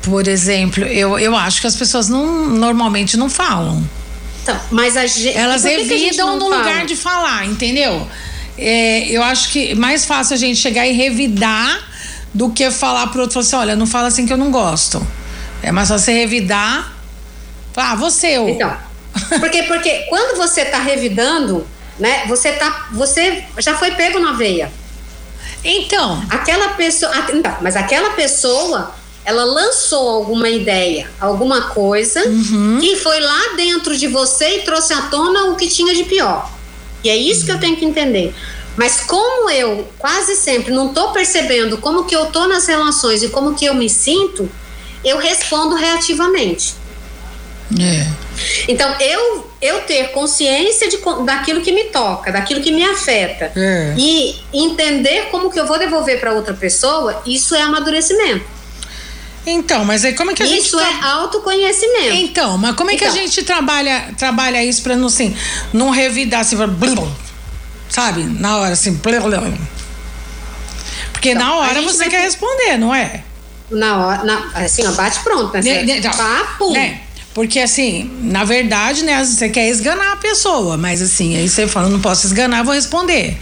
por 0.02 0.28
exemplo, 0.28 0.84
eu, 0.84 1.18
eu 1.18 1.36
acho 1.36 1.62
que 1.62 1.68
as 1.68 1.76
pessoas 1.76 2.10
não, 2.10 2.48
normalmente 2.50 3.18
não 3.18 3.30
falam. 3.30 3.84
Então, 4.44 4.60
mas 4.70 4.96
a 4.96 5.08
gente, 5.08 5.36
Elas 5.36 5.66
evitam 5.66 6.38
no 6.38 6.50
fala? 6.50 6.58
lugar 6.58 6.86
de 6.86 6.96
falar, 6.96 7.46
entendeu? 7.46 8.08
É, 8.58 9.10
eu 9.10 9.24
acho 9.24 9.50
que 9.50 9.72
é 9.72 9.76
mais 9.76 10.06
fácil 10.06 10.36
a 10.36 10.38
gente 10.38 10.60
chegar 10.60 10.86
e 10.88 10.92
revidar 10.94 11.84
do 12.34 12.50
que 12.52 12.70
falar 12.70 13.08
pro 13.08 13.22
outro 13.22 13.40
assim, 13.40 13.56
olha, 13.56 13.76
não 13.76 13.88
fala 13.88 14.08
assim 14.08 14.26
que 14.26 14.32
eu 14.34 14.38
não 14.38 14.52
gosto. 14.52 15.06
É 15.62 15.72
mais 15.72 15.90
fácil 15.90 16.06
você 16.06 16.14
revidar. 16.14 16.94
Ah, 17.76 17.96
você. 17.96 18.38
Eu. 18.38 18.50
Então, 18.50 18.76
porque, 19.40 19.64
porque 19.64 20.06
quando 20.10 20.38
você 20.38 20.62
está 20.62 20.80
revidando, 20.80 21.66
né, 22.00 22.26
você 22.28 22.54
tá, 22.54 22.88
você 22.92 23.44
já 23.58 23.76
foi 23.76 23.92
pego 23.92 24.20
na 24.20 24.34
veia. 24.34 24.72
Então. 25.64 26.24
Aquela 26.30 26.70
pessoa, 26.70 27.12
então, 27.34 27.58
mas 27.62 27.76
aquela 27.76 28.12
pessoa, 28.12 28.94
ela 29.24 29.44
lançou 29.44 30.10
alguma 30.10 30.50
ideia, 30.50 31.10
alguma 31.20 31.70
coisa, 31.70 32.28
uhum. 32.28 32.78
que 32.80 32.96
foi 32.98 33.20
lá 33.20 33.56
dentro 33.56 33.98
de 33.98 34.08
você 34.08 34.58
e 34.58 34.62
trouxe 34.62 34.94
à 34.94 35.04
tona 35.04 35.46
o 35.46 35.56
que 35.56 35.68
tinha 35.68 35.96
de 35.96 36.04
pior. 36.04 36.52
E 37.04 37.10
é 37.10 37.16
isso 37.16 37.46
que 37.46 37.52
eu 37.52 37.60
tenho 37.60 37.76
que 37.78 37.86
entender. 37.86 38.34
Mas 38.76 39.02
como 39.02 39.50
eu 39.50 39.88
quase 39.98 40.36
sempre 40.36 40.74
não 40.74 40.90
estou 40.90 41.12
percebendo 41.12 41.78
como 41.78 42.04
que 42.06 42.16
eu 42.16 42.26
estou 42.26 42.48
nas 42.48 42.68
relações 42.68 43.24
e 43.24 43.30
como 43.30 43.56
que 43.56 43.66
eu 43.66 43.74
me 43.74 43.90
sinto, 43.90 44.50
eu 45.06 45.18
respondo 45.18 45.76
reativamente. 45.76 46.74
É. 47.80 48.08
Então, 48.68 48.94
eu, 49.00 49.50
eu 49.62 49.82
ter 49.82 50.12
consciência 50.12 50.90
de, 50.90 50.98
daquilo 51.26 51.62
que 51.62 51.72
me 51.72 51.86
toca, 51.86 52.32
daquilo 52.32 52.62
que 52.62 52.72
me 52.72 52.84
afeta, 52.84 53.52
é. 53.56 53.96
e 53.98 54.36
entender 54.54 55.30
como 55.32 55.50
que 55.50 55.60
eu 55.60 55.66
vou 55.66 55.80
devolver 55.80 56.20
para 56.20 56.34
outra 56.34 56.54
pessoa, 56.54 57.22
isso 57.26 57.56
é 57.56 57.62
amadurecimento. 57.62 58.56
Então, 59.48 59.86
mas 59.86 60.04
aí 60.04 60.14
como 60.14 60.32
é 60.32 60.34
que 60.34 60.42
a 60.42 60.46
isso 60.46 60.56
gente. 60.56 60.66
Isso 60.66 60.80
é 60.80 61.08
autoconhecimento. 61.08 62.16
Então, 62.16 62.58
mas 62.58 62.76
como 62.76 62.90
é 62.90 62.96
então. 62.96 63.08
que 63.08 63.20
a 63.20 63.22
então. 63.22 63.28
gente 63.28 63.46
trabalha, 63.46 64.14
trabalha 64.18 64.64
isso 64.64 64.82
para 64.82 64.96
não, 64.96 65.08
assim, 65.08 65.36
não 65.72 65.92
revidar, 65.92 66.42
assim, 66.42 66.58
sabe? 67.88 68.24
Na 68.24 68.58
hora, 68.58 68.74
assim. 68.74 68.98
Porque 71.12 71.30
então, 71.30 71.46
na 71.46 71.56
hora 71.58 71.82
você 71.84 72.10
quer 72.10 72.22
responder, 72.22 72.78
não 72.78 72.94
é? 72.94 73.24
Na 73.70 74.06
hora, 74.06 74.24
na, 74.24 74.52
assim, 74.56 74.86
ó, 74.86 74.92
bate 74.92 75.20
pronto, 75.22 75.54
né? 75.54 75.62
Você, 75.62 75.84
né, 75.84 76.02
Papo. 76.02 76.72
Né? 76.72 77.02
Porque 77.34 77.60
assim, 77.60 78.10
na 78.22 78.46
verdade, 78.46 79.04
né, 79.04 79.24
você 79.24 79.50
quer 79.50 79.68
esganar 79.68 80.14
a 80.14 80.16
pessoa, 80.16 80.78
mas 80.78 81.02
assim, 81.02 81.36
aí 81.36 81.50
você 81.50 81.68
fala, 81.68 81.90
não 81.90 82.00
posso 82.00 82.26
esganar, 82.26 82.64
vou 82.64 82.74
responder. 82.74 83.38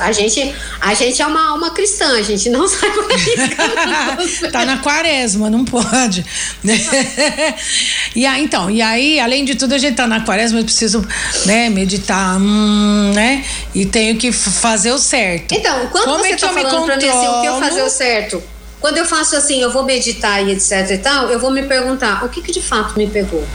A 0.00 0.12
gente, 0.12 0.54
a 0.80 0.94
gente 0.94 1.20
é 1.20 1.26
uma 1.26 1.50
alma 1.50 1.70
cristã, 1.70 2.06
a 2.18 2.22
gente 2.22 2.50
não 2.50 2.68
sai 2.68 2.90
por 2.90 3.10
aí. 3.10 4.48
tá 4.52 4.64
na 4.64 4.78
quaresma, 4.78 5.50
não 5.50 5.64
pode. 5.64 6.24
e 8.14 8.26
aí, 8.26 8.44
então, 8.44 8.70
e 8.70 8.80
aí, 8.80 9.18
além 9.18 9.44
de 9.44 9.54
tudo, 9.54 9.74
a 9.74 9.78
gente 9.78 9.96
tá 9.96 10.06
na 10.06 10.20
quaresma, 10.20 10.60
eu 10.60 10.64
preciso, 10.64 11.04
né, 11.46 11.68
meditar, 11.68 12.36
hum, 12.36 13.12
né? 13.14 13.44
E 13.74 13.86
tenho 13.86 14.16
que 14.16 14.30
fazer 14.30 14.92
o 14.92 14.98
certo. 14.98 15.52
Então, 15.52 15.88
quando 15.88 16.04
Como 16.04 16.18
você 16.18 16.32
é 16.32 16.36
tá 16.36 16.48
falando 16.50 16.84
pra 16.84 16.96
mim 16.96 17.08
assim, 17.08 17.26
o 17.26 17.40
que 17.40 17.46
eu 17.48 17.58
fazer 17.58 17.82
o 17.82 17.90
certo? 17.90 18.42
Quando 18.82 18.98
eu 18.98 19.06
faço 19.06 19.36
assim, 19.36 19.62
eu 19.62 19.70
vou 19.70 19.84
meditar 19.84 20.44
e 20.44 20.50
etc 20.50 20.90
e 20.90 20.98
tal, 20.98 21.30
eu 21.30 21.38
vou 21.38 21.52
me 21.52 21.62
perguntar 21.62 22.24
o 22.24 22.28
que, 22.28 22.42
que 22.42 22.50
de 22.50 22.60
fato 22.60 22.98
me 22.98 23.06
pegou. 23.06 23.46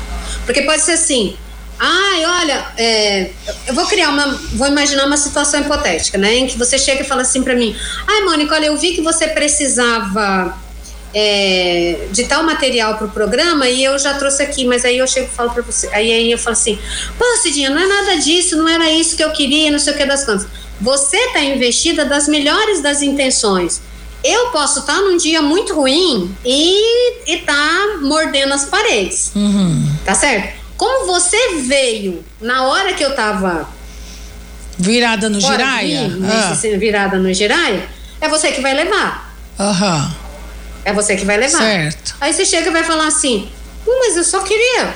Porque 0.46 0.62
pode 0.62 0.82
ser 0.82 0.94
assim, 0.94 1.36
ai, 1.78 2.26
olha, 2.26 2.66
é, 2.78 3.30
eu 3.68 3.74
vou 3.74 3.86
criar 3.88 4.08
uma, 4.10 4.40
vou 4.54 4.68
imaginar 4.68 5.06
uma 5.06 5.18
situação 5.18 5.60
hipotética, 5.60 6.18
né, 6.18 6.34
em 6.34 6.48
que 6.48 6.58
você 6.58 6.80
chega 6.80 7.02
e 7.02 7.04
fala 7.04 7.24
assim 7.24 7.44
para 7.44 7.54
mim, 7.56 7.76
ai, 8.08 8.22
Mônica, 8.22 8.56
olha, 8.56 8.68
eu 8.68 8.78
vi 8.78 8.94
que 8.94 9.02
você 9.02 9.28
precisava 9.28 10.58
é, 11.14 12.08
de 12.10 12.24
tal 12.24 12.44
material 12.44 12.96
para 12.96 13.08
o 13.08 13.10
programa 13.12 13.68
e 13.68 13.84
eu 13.84 14.00
já 14.00 14.14
trouxe 14.14 14.42
aqui, 14.42 14.64
mas 14.66 14.86
aí 14.86 14.98
eu 14.98 15.08
chego 15.08 15.28
e 15.28 15.36
falo 15.36 15.50
para 15.50 15.62
você, 15.62 15.88
aí, 15.88 16.10
aí 16.10 16.32
eu 16.32 16.38
falo 16.38 16.54
assim, 16.54 16.80
pô, 17.20 17.26
Cidinha, 17.44 17.70
não 17.70 17.82
é 17.82 17.86
nada 17.86 18.16
disso, 18.16 18.56
não 18.56 18.70
era 18.70 18.90
isso 18.90 19.18
que 19.18 19.24
eu 19.24 19.32
queria, 19.32 19.70
não 19.70 19.80
sei 19.80 19.92
o 19.92 19.98
que 19.98 20.06
das 20.06 20.24
coisas. 20.24 20.48
Você 20.80 21.18
está 21.18 21.42
investida 21.42 22.06
das 22.06 22.30
melhores 22.30 22.82
das 22.82 23.02
intenções 23.02 23.82
eu 24.24 24.50
posso 24.52 24.80
estar 24.80 25.02
num 25.02 25.18
dia 25.18 25.42
muito 25.42 25.74
ruim 25.74 26.36
e 26.44 27.34
estar 27.34 27.54
tá 27.54 27.98
mordendo 28.02 28.54
as 28.54 28.66
paredes. 28.66 29.32
Uhum. 29.36 29.96
Tá 30.06 30.14
certo? 30.14 30.58
Como 30.76 31.08
você 31.08 31.56
veio 31.62 32.24
na 32.40 32.66
hora 32.66 32.94
que 32.94 33.04
eu 33.04 33.16
tava. 33.16 33.68
Virada 34.78 35.30
no 35.30 35.40
giraia? 35.40 36.12
Ah. 36.24 36.54
Virada 36.78 37.18
no 37.18 37.34
giraia, 37.34 37.90
é 38.22 38.30
você 38.30 38.52
que 38.52 38.62
vai 38.62 38.74
levar. 38.74 39.36
Aham. 39.60 40.06
Uhum. 40.06 40.28
É 40.86 40.94
você 40.94 41.18
que 41.18 41.26
vai 41.26 41.38
levar. 41.38 41.58
Certo. 41.58 42.16
Aí 42.22 42.32
você 42.32 42.46
chega 42.46 42.70
e 42.70 42.72
vai 42.72 42.84
falar 42.84 43.08
assim: 43.08 43.50
mas 43.86 44.16
eu 44.18 44.24
só 44.24 44.42
queria. 44.42 44.96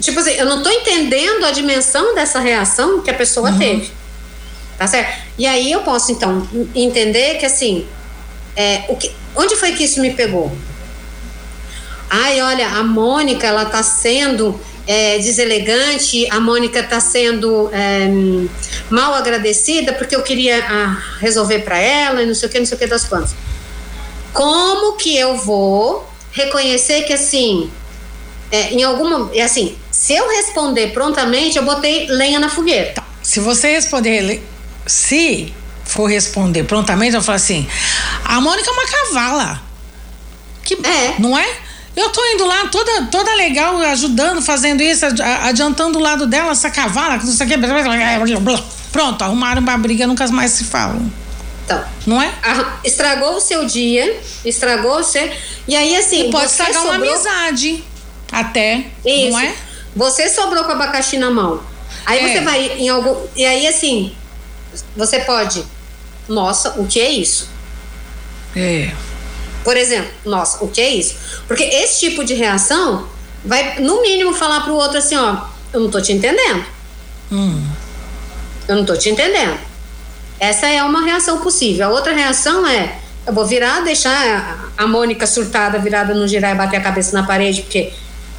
Tipo 0.00 0.20
assim, 0.20 0.32
eu 0.32 0.46
não 0.46 0.62
tô 0.62 0.70
entendendo 0.70 1.44
a 1.44 1.50
dimensão 1.50 2.14
dessa 2.14 2.40
reação 2.40 3.02
que 3.02 3.10
a 3.10 3.14
pessoa 3.14 3.50
uhum. 3.50 3.58
teve. 3.58 3.90
Tá 4.80 4.86
certo? 4.86 5.12
E 5.36 5.46
aí 5.46 5.70
eu 5.70 5.82
posso, 5.82 6.10
então, 6.10 6.48
entender 6.74 7.36
que 7.36 7.44
assim, 7.44 7.86
é, 8.56 8.84
o 8.88 8.96
que, 8.96 9.12
onde 9.36 9.54
foi 9.56 9.72
que 9.72 9.84
isso 9.84 10.00
me 10.00 10.14
pegou? 10.14 10.50
Ai, 12.08 12.40
olha, 12.40 12.66
a 12.66 12.82
Mônica, 12.82 13.46
ela 13.46 13.66
tá 13.66 13.82
sendo 13.82 14.58
é, 14.86 15.18
deselegante, 15.18 16.26
a 16.30 16.40
Mônica 16.40 16.82
tá 16.82 16.98
sendo 16.98 17.68
é, 17.74 18.08
mal 18.88 19.12
agradecida 19.12 19.92
porque 19.92 20.16
eu 20.16 20.22
queria 20.22 20.64
ah, 20.66 20.96
resolver 21.18 21.58
para 21.58 21.78
ela 21.78 22.22
e 22.22 22.26
não 22.26 22.34
sei 22.34 22.48
o 22.48 22.50
que, 22.50 22.58
não 22.58 22.64
sei 22.64 22.76
o 22.76 22.78
que 22.78 22.86
das 22.86 23.04
quantas. 23.04 23.34
Como 24.32 24.96
que 24.96 25.14
eu 25.14 25.36
vou 25.36 26.08
reconhecer 26.32 27.02
que 27.02 27.12
assim, 27.12 27.70
é, 28.50 28.72
em 28.72 28.82
alguma. 28.82 29.30
É 29.34 29.42
assim, 29.42 29.76
se 29.90 30.14
eu 30.14 30.26
responder 30.30 30.94
prontamente, 30.94 31.58
eu 31.58 31.64
botei 31.66 32.06
lenha 32.06 32.40
na 32.40 32.48
fogueira. 32.48 32.94
Se 33.22 33.40
você 33.40 33.74
responder 33.74 34.40
se 34.90 35.54
for 35.84 36.06
responder 36.06 36.64
prontamente, 36.64 37.14
eu 37.14 37.22
falo 37.22 37.36
assim: 37.36 37.66
a 38.24 38.40
Mônica 38.40 38.68
é 38.68 38.72
uma 38.72 38.86
cavala. 38.86 39.62
Que, 40.64 40.74
é. 40.74 41.14
Não 41.18 41.38
é? 41.38 41.48
Eu 41.96 42.10
tô 42.10 42.24
indo 42.26 42.44
lá 42.44 42.66
toda, 42.66 43.06
toda 43.06 43.32
legal, 43.34 43.76
ajudando, 43.78 44.42
fazendo 44.42 44.82
isso, 44.82 45.06
adiantando 45.42 45.98
o 45.98 46.02
lado 46.02 46.26
dela, 46.26 46.52
essa 46.52 46.70
cavala, 46.70 47.16
não 47.18 47.32
sei 47.32 47.46
o 47.46 47.50
que. 47.50 47.56
Pronto, 48.90 49.22
arrumaram 49.22 49.60
uma 49.60 49.78
briga, 49.78 50.06
nunca 50.06 50.26
mais 50.28 50.52
se 50.52 50.64
falam. 50.64 51.10
Então, 51.64 51.84
não 52.06 52.20
é? 52.20 52.32
estragou 52.84 53.36
o 53.36 53.40
seu 53.40 53.64
dia, 53.64 54.20
estragou 54.44 54.98
o 54.98 55.04
seu. 55.04 55.30
E 55.68 55.76
aí, 55.76 55.96
assim. 55.96 56.28
E 56.28 56.30
pode 56.32 56.46
estragar 56.46 56.82
sobrou... 56.82 56.96
uma 56.96 57.12
amizade. 57.12 57.84
Até. 58.32 58.86
Isso. 59.04 59.30
Não 59.30 59.38
é? 59.38 59.54
Você 59.94 60.28
sobrou 60.28 60.64
com 60.64 60.72
abacaxi 60.72 61.16
na 61.16 61.30
mão. 61.30 61.60
Aí 62.06 62.18
é. 62.18 62.28
você 62.28 62.40
vai 62.40 62.72
em 62.78 62.88
algum. 62.88 63.16
E 63.36 63.44
aí, 63.44 63.66
assim, 63.68 64.12
você 64.96 65.20
pode, 65.20 65.64
nossa, 66.28 66.80
o 66.80 66.86
que 66.86 67.00
é 67.00 67.10
isso? 67.10 67.48
É. 68.56 68.90
Por 69.64 69.76
exemplo, 69.76 70.10
nossa, 70.24 70.64
o 70.64 70.68
que 70.68 70.80
é 70.80 70.88
isso? 70.88 71.16
Porque 71.46 71.62
esse 71.62 72.00
tipo 72.00 72.24
de 72.24 72.34
reação 72.34 73.08
vai, 73.44 73.78
no 73.80 74.02
mínimo, 74.02 74.34
falar 74.34 74.60
para 74.60 74.72
o 74.72 74.76
outro 74.76 74.98
assim: 74.98 75.16
ó, 75.16 75.36
eu 75.72 75.80
não 75.80 75.90
tô 75.90 76.00
te 76.00 76.12
entendendo. 76.12 76.64
Hum. 77.30 77.62
Eu 78.66 78.76
não 78.76 78.84
tô 78.84 78.96
te 78.96 79.10
entendendo. 79.10 79.58
Essa 80.38 80.68
é 80.68 80.82
uma 80.82 81.04
reação 81.04 81.40
possível. 81.40 81.86
A 81.86 81.90
outra 81.90 82.14
reação 82.14 82.66
é: 82.66 82.98
eu 83.26 83.32
vou 83.32 83.46
virar, 83.46 83.80
deixar 83.80 84.72
a 84.76 84.86
Mônica 84.86 85.26
surtada, 85.26 85.78
virada 85.78 86.14
no 86.14 86.26
girar 86.26 86.54
e 86.54 86.58
bater 86.58 86.78
a 86.78 86.80
cabeça 86.80 87.14
na 87.16 87.26
parede, 87.26 87.62
porque 87.62 87.92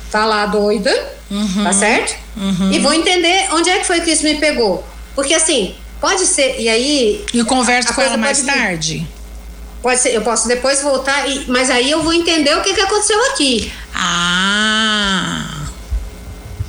tá 0.10 0.26
lá 0.26 0.46
doida, 0.48 0.92
uhum. 1.30 1.64
tá 1.64 1.72
certo? 1.72 2.18
Uhum. 2.36 2.72
E 2.72 2.80
vou 2.80 2.94
entender 2.94 3.48
onde 3.54 3.70
é 3.70 3.80
que 3.80 3.86
foi 3.86 4.02
que 4.02 4.12
isso 4.12 4.24
me 4.24 4.36
pegou. 4.36 4.84
Porque 5.14 5.34
assim, 5.34 5.76
Pode 6.02 6.26
ser, 6.26 6.60
e 6.60 6.68
aí. 6.68 7.24
E 7.32 7.44
converso 7.44 7.94
com 7.94 8.02
ela 8.02 8.18
mais 8.18 8.42
tarde? 8.42 9.08
Pode 9.84 10.00
ser, 10.00 10.14
eu 10.14 10.22
posso 10.22 10.48
depois 10.48 10.82
voltar, 10.82 11.30
e, 11.30 11.46
mas 11.48 11.70
aí 11.70 11.90
eu 11.90 12.02
vou 12.02 12.12
entender 12.12 12.56
o 12.58 12.62
que, 12.62 12.74
que 12.74 12.82
aconteceu 12.82 13.24
aqui. 13.32 13.72
Ah. 13.94 15.62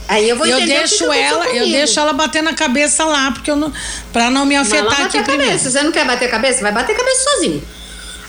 Aí 0.08 0.28
eu 0.28 0.36
vou 0.36 0.46
eu 0.46 0.58
deixo 0.58 1.08
que 1.08 1.18
ela, 1.18 1.46
eu 1.46 1.64
deixo 1.64 1.98
ela 1.98 2.12
bater 2.12 2.42
na 2.42 2.52
cabeça 2.52 3.04
lá, 3.04 3.32
porque 3.32 3.50
eu 3.50 3.56
não, 3.56 3.72
para 4.12 4.30
não 4.30 4.44
me 4.44 4.54
afetar 4.54 5.02
aqui 5.02 5.22
primeiro. 5.22 5.52
Cabeça. 5.52 5.70
Você 5.70 5.82
não 5.82 5.90
quer 5.90 6.06
bater 6.06 6.26
a 6.26 6.30
cabeça? 6.30 6.60
Vai 6.60 6.72
bater 6.72 6.92
a 6.92 6.98
cabeça 6.98 7.30
sozinho. 7.30 7.62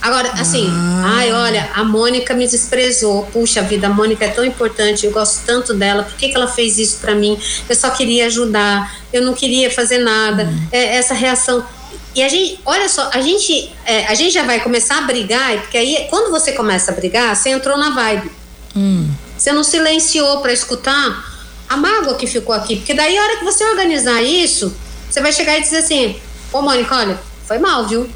Agora, 0.03 0.33
assim, 0.33 0.67
ah. 0.69 1.15
ai, 1.15 1.31
olha, 1.31 1.71
a 1.73 1.81
Mônica 1.81 2.33
me 2.33 2.45
desprezou. 2.45 3.25
Puxa 3.31 3.61
vida, 3.61 3.87
a 3.87 3.89
Mônica 3.89 4.25
é 4.25 4.27
tão 4.27 4.43
importante, 4.43 5.05
eu 5.05 5.13
gosto 5.13 5.45
tanto 5.45 5.73
dela. 5.73 6.03
Por 6.03 6.15
que, 6.17 6.27
que 6.27 6.35
ela 6.35 6.45
fez 6.45 6.77
isso 6.77 6.97
para 6.99 7.15
mim? 7.15 7.39
Eu 7.69 7.73
só 7.73 7.89
queria 7.89 8.25
ajudar, 8.25 8.97
eu 9.13 9.21
não 9.21 9.33
queria 9.33 9.71
fazer 9.71 9.99
nada. 9.99 10.43
Hum. 10.43 10.67
É, 10.73 10.97
essa 10.97 11.13
reação. 11.13 11.65
E 12.13 12.21
a 12.21 12.27
gente, 12.27 12.59
olha 12.65 12.89
só, 12.89 13.09
a 13.13 13.21
gente, 13.21 13.73
é, 13.85 14.05
a 14.07 14.13
gente 14.13 14.33
já 14.33 14.43
vai 14.43 14.59
começar 14.59 14.97
a 14.97 15.01
brigar, 15.03 15.61
porque 15.61 15.77
aí, 15.77 16.05
quando 16.09 16.29
você 16.31 16.51
começa 16.51 16.91
a 16.91 16.93
brigar, 16.93 17.33
você 17.33 17.51
entrou 17.51 17.77
na 17.77 17.91
vibe. 17.91 18.29
Hum. 18.75 19.09
Você 19.37 19.53
não 19.53 19.63
silenciou 19.63 20.41
para 20.41 20.51
escutar 20.51 21.33
a 21.69 21.77
mágoa 21.77 22.15
que 22.15 22.27
ficou 22.27 22.53
aqui. 22.53 22.75
Porque 22.75 22.93
daí, 22.93 23.17
a 23.17 23.21
hora 23.23 23.37
que 23.37 23.45
você 23.45 23.63
organizar 23.63 24.21
isso, 24.21 24.75
você 25.09 25.21
vai 25.21 25.31
chegar 25.31 25.57
e 25.57 25.61
dizer 25.61 25.77
assim: 25.77 26.17
Ô, 26.51 26.61
Mônica, 26.61 26.93
olha, 26.93 27.17
foi 27.47 27.57
mal, 27.57 27.87
viu? 27.87 28.09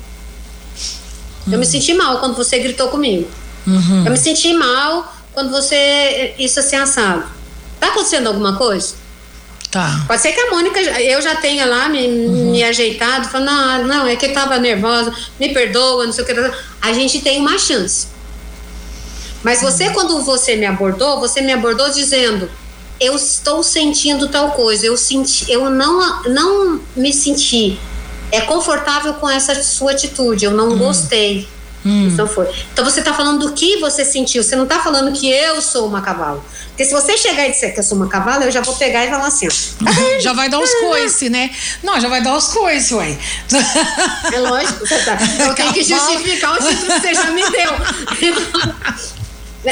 Eu 1.51 1.59
me 1.59 1.65
senti 1.65 1.93
mal 1.93 2.19
quando 2.19 2.35
você 2.35 2.59
gritou 2.59 2.89
comigo. 2.89 3.29
Uhum. 3.65 4.05
Eu 4.05 4.11
me 4.11 4.17
senti 4.17 4.53
mal 4.53 5.13
quando 5.33 5.51
você. 5.51 6.33
Isso 6.37 6.59
assim, 6.59 6.75
assado. 6.75 7.25
Tá 7.79 7.87
acontecendo 7.87 8.27
alguma 8.27 8.55
coisa? 8.55 8.95
Tá. 9.69 10.05
Pode 10.07 10.21
ser 10.21 10.31
que 10.31 10.39
a 10.39 10.49
Mônica, 10.49 10.79
eu 10.79 11.21
já 11.21 11.35
tenha 11.35 11.65
lá 11.65 11.89
me, 11.89 12.07
uhum. 12.07 12.51
me 12.51 12.63
ajeitado, 12.63 13.27
falando, 13.27 13.85
não, 13.85 13.87
não, 13.87 14.07
é 14.07 14.15
que 14.15 14.25
eu 14.25 14.33
tava 14.33 14.57
nervosa, 14.57 15.13
me 15.39 15.53
perdoa, 15.53 16.05
não 16.05 16.13
sei 16.13 16.23
o 16.23 16.27
que. 16.27 16.33
A 16.81 16.93
gente 16.93 17.19
tem 17.21 17.39
uma 17.39 17.57
chance. 17.59 18.07
Mas 19.43 19.61
você, 19.61 19.87
uhum. 19.87 19.93
quando 19.93 20.23
você 20.23 20.55
me 20.55 20.65
abordou, 20.65 21.19
você 21.19 21.41
me 21.41 21.51
abordou 21.51 21.89
dizendo, 21.89 22.49
eu 22.99 23.15
estou 23.15 23.61
sentindo 23.61 24.29
tal 24.29 24.51
coisa, 24.51 24.85
eu 24.85 24.97
senti, 24.97 25.51
eu 25.51 25.69
não, 25.69 26.23
não 26.23 26.81
me 26.95 27.13
senti 27.13 27.77
é 28.31 28.41
confortável 28.41 29.13
com 29.15 29.29
essa 29.29 29.61
sua 29.63 29.91
atitude, 29.91 30.45
eu 30.45 30.51
não 30.51 30.69
hum. 30.69 30.77
gostei. 30.77 31.47
Hum. 31.85 32.09
Então 32.11 32.27
foi. 32.27 32.49
Então 32.73 32.83
você 32.83 32.99
está 32.99 33.13
falando 33.13 33.47
do 33.47 33.53
que 33.53 33.77
você 33.77 34.03
sentiu, 34.03 34.43
você 34.43 34.55
não 34.55 34.63
está 34.63 34.79
falando 34.79 35.13
que 35.13 35.29
eu 35.29 35.61
sou 35.61 35.87
uma 35.87 36.01
cavalo. 36.01 36.43
Porque 36.69 36.85
se 36.85 36.91
você 36.91 37.17
chegar 37.17 37.47
e 37.47 37.51
disser 37.51 37.73
que 37.73 37.79
eu 37.79 37.83
sou 37.83 37.97
uma 37.97 38.07
cavalo, 38.07 38.43
eu 38.43 38.51
já 38.51 38.61
vou 38.61 38.75
pegar 38.75 39.05
e 39.05 39.09
falar 39.09 39.27
assim. 39.27 39.47
já 40.19 40.33
vai 40.33 40.49
dar 40.49 40.59
os 40.59 40.73
coice, 40.81 41.29
né? 41.29 41.49
Não, 41.81 41.99
já 41.99 42.09
vai 42.09 42.21
dar 42.21 42.35
os 42.35 42.49
coice, 42.49 42.93
ué. 42.93 43.17
É 44.33 44.39
lógico, 44.39 44.85
você 44.85 44.99
tá. 44.99 45.17
Eu 45.43 45.55
tenho 45.55 45.73
que 45.73 45.83
justificar 45.83 46.53
o 46.53 46.57
título 46.57 46.93
que 46.93 46.99
você 47.01 47.13
já 47.13 47.31
me 47.31 47.41
deu. 47.49 47.71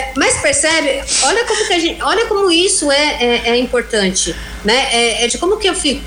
Mas 0.18 0.42
percebe, 0.42 1.04
olha 1.24 1.46
como 1.46 1.68
que 1.68 1.74
a 1.74 1.80
gente, 1.80 2.02
olha 2.02 2.26
como 2.26 2.52
isso 2.52 2.92
é, 2.92 3.24
é, 3.24 3.50
é 3.50 3.58
importante, 3.58 4.36
né? 4.64 4.88
É, 4.92 5.26
é, 5.26 5.28
de 5.28 5.38
como 5.38 5.58
que 5.58 5.68
eu 5.68 5.76
fico. 5.76 6.02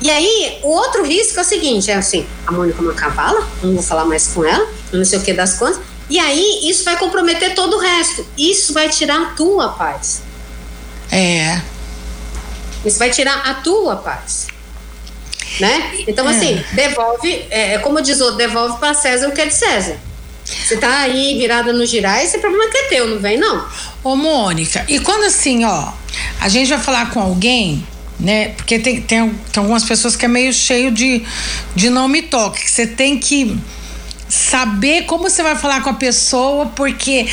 E 0.00 0.10
aí, 0.10 0.58
o 0.62 0.68
outro 0.68 1.04
risco 1.04 1.38
é 1.38 1.42
o 1.42 1.44
seguinte: 1.44 1.90
é 1.90 1.94
assim, 1.94 2.26
a 2.46 2.52
Mônica 2.52 2.78
é 2.78 2.82
uma 2.82 2.94
cavala, 2.94 3.46
não 3.62 3.74
vou 3.74 3.82
falar 3.82 4.04
mais 4.04 4.28
com 4.28 4.44
ela, 4.44 4.66
não 4.92 5.04
sei 5.04 5.18
o 5.18 5.22
que 5.22 5.32
das 5.32 5.54
contas. 5.54 5.80
E 6.08 6.18
aí, 6.18 6.68
isso 6.68 6.84
vai 6.84 6.96
comprometer 6.96 7.54
todo 7.54 7.76
o 7.76 7.78
resto. 7.78 8.26
Isso 8.36 8.72
vai 8.72 8.88
tirar 8.88 9.20
a 9.20 9.24
tua 9.26 9.68
paz. 9.68 10.22
É. 11.12 11.60
Isso 12.84 12.98
vai 12.98 13.10
tirar 13.10 13.36
a 13.48 13.54
tua 13.54 13.96
paz. 13.96 14.48
Né? 15.60 16.04
Então, 16.08 16.28
é. 16.28 16.30
assim, 16.30 16.64
devolve, 16.72 17.46
é, 17.50 17.74
é 17.74 17.78
como 17.78 18.00
diz 18.00 18.20
o 18.20 18.32
devolve 18.32 18.78
para 18.78 18.94
César 18.94 19.28
o 19.28 19.32
que 19.32 19.40
é 19.40 19.46
de 19.46 19.54
César. 19.54 19.98
Você 20.44 20.76
tá 20.76 21.00
aí 21.00 21.38
virada 21.38 21.72
no 21.72 21.84
girar, 21.84 22.24
esse 22.24 22.38
problema 22.38 22.68
que 22.70 22.76
é 22.76 22.82
teu, 22.88 23.06
não 23.06 23.18
vem, 23.18 23.36
não. 23.36 23.68
Ô, 24.02 24.16
Mônica, 24.16 24.84
e 24.88 24.98
quando 24.98 25.24
assim, 25.24 25.64
ó, 25.64 25.92
a 26.40 26.48
gente 26.48 26.68
vai 26.68 26.80
falar 26.80 27.10
com 27.10 27.20
alguém 27.20 27.86
né? 28.20 28.50
Porque 28.50 28.78
tem, 28.78 29.00
tem, 29.00 29.28
tem 29.30 29.62
algumas 29.62 29.84
pessoas 29.84 30.14
que 30.14 30.24
é 30.24 30.28
meio 30.28 30.52
cheio 30.52 30.90
de, 30.90 31.22
de 31.74 31.90
não 31.90 32.06
me 32.06 32.22
toque, 32.22 32.62
que 32.62 32.70
você 32.70 32.86
tem 32.86 33.18
que 33.18 33.58
saber 34.28 35.06
como 35.06 35.24
você 35.24 35.42
vai 35.42 35.56
falar 35.56 35.82
com 35.82 35.90
a 35.90 35.94
pessoa, 35.94 36.66
porque 36.66 37.26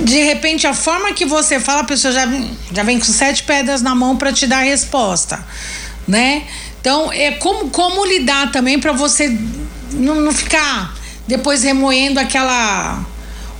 de 0.00 0.22
repente 0.22 0.66
a 0.66 0.72
forma 0.72 1.12
que 1.12 1.26
você 1.26 1.60
fala, 1.60 1.80
a 1.80 1.84
pessoa 1.84 2.12
já, 2.14 2.26
já 2.72 2.82
vem 2.82 2.98
com 2.98 3.04
sete 3.04 3.42
pedras 3.42 3.82
na 3.82 3.94
mão 3.94 4.16
para 4.16 4.32
te 4.32 4.46
dar 4.46 4.58
a 4.58 4.62
resposta, 4.62 5.44
né? 6.08 6.44
Então, 6.80 7.12
é 7.12 7.32
como, 7.32 7.70
como 7.70 8.04
lidar 8.06 8.52
também 8.52 8.78
para 8.78 8.92
você 8.92 9.36
não, 9.92 10.20
não 10.20 10.32
ficar 10.32 10.94
depois 11.26 11.62
remoendo 11.62 12.20
aquela 12.20 13.04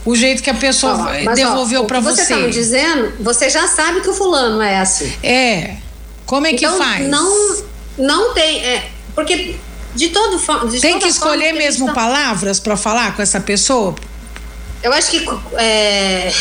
o 0.05 0.15
jeito 0.15 0.43
que 0.43 0.51
a 0.51 0.55
pessoa 0.55 1.11
ó, 1.11 1.35
devolveu 1.35 1.87
para 1.87 2.01
você. 2.01 2.25
Você 2.25 2.35
tá 2.35 2.41
me 2.41 2.51
dizendo, 2.51 3.15
você 3.21 3.49
já 3.49 3.67
sabe 3.67 4.03
que 4.03 4.09
o 4.11 4.15
fulano 4.15 4.61
é 4.61 4.79
assim. 4.79 5.11
É. 5.23 5.77
Como 6.27 6.47
é 6.47 6.55
que 6.55 6.65
então, 6.65 6.79
faz? 6.79 7.09
Não, 7.09 7.65
não 7.99 8.35
tem. 8.35 8.65
É, 8.65 8.91
porque 9.15 9.57
de 9.95 10.09
todo 10.09 10.69
de 10.69 10.81
Tem 10.81 10.99
que 10.99 11.09
escolher 11.09 11.53
mesmo 11.53 11.87
tá... 11.87 11.93
palavras 11.93 12.59
para 12.59 12.77
falar 12.77 13.15
com 13.15 13.23
essa 13.23 13.41
pessoa? 13.41 13.95
Eu 14.83 14.93
acho 14.93 15.11
que. 15.11 15.27
É... 15.57 16.33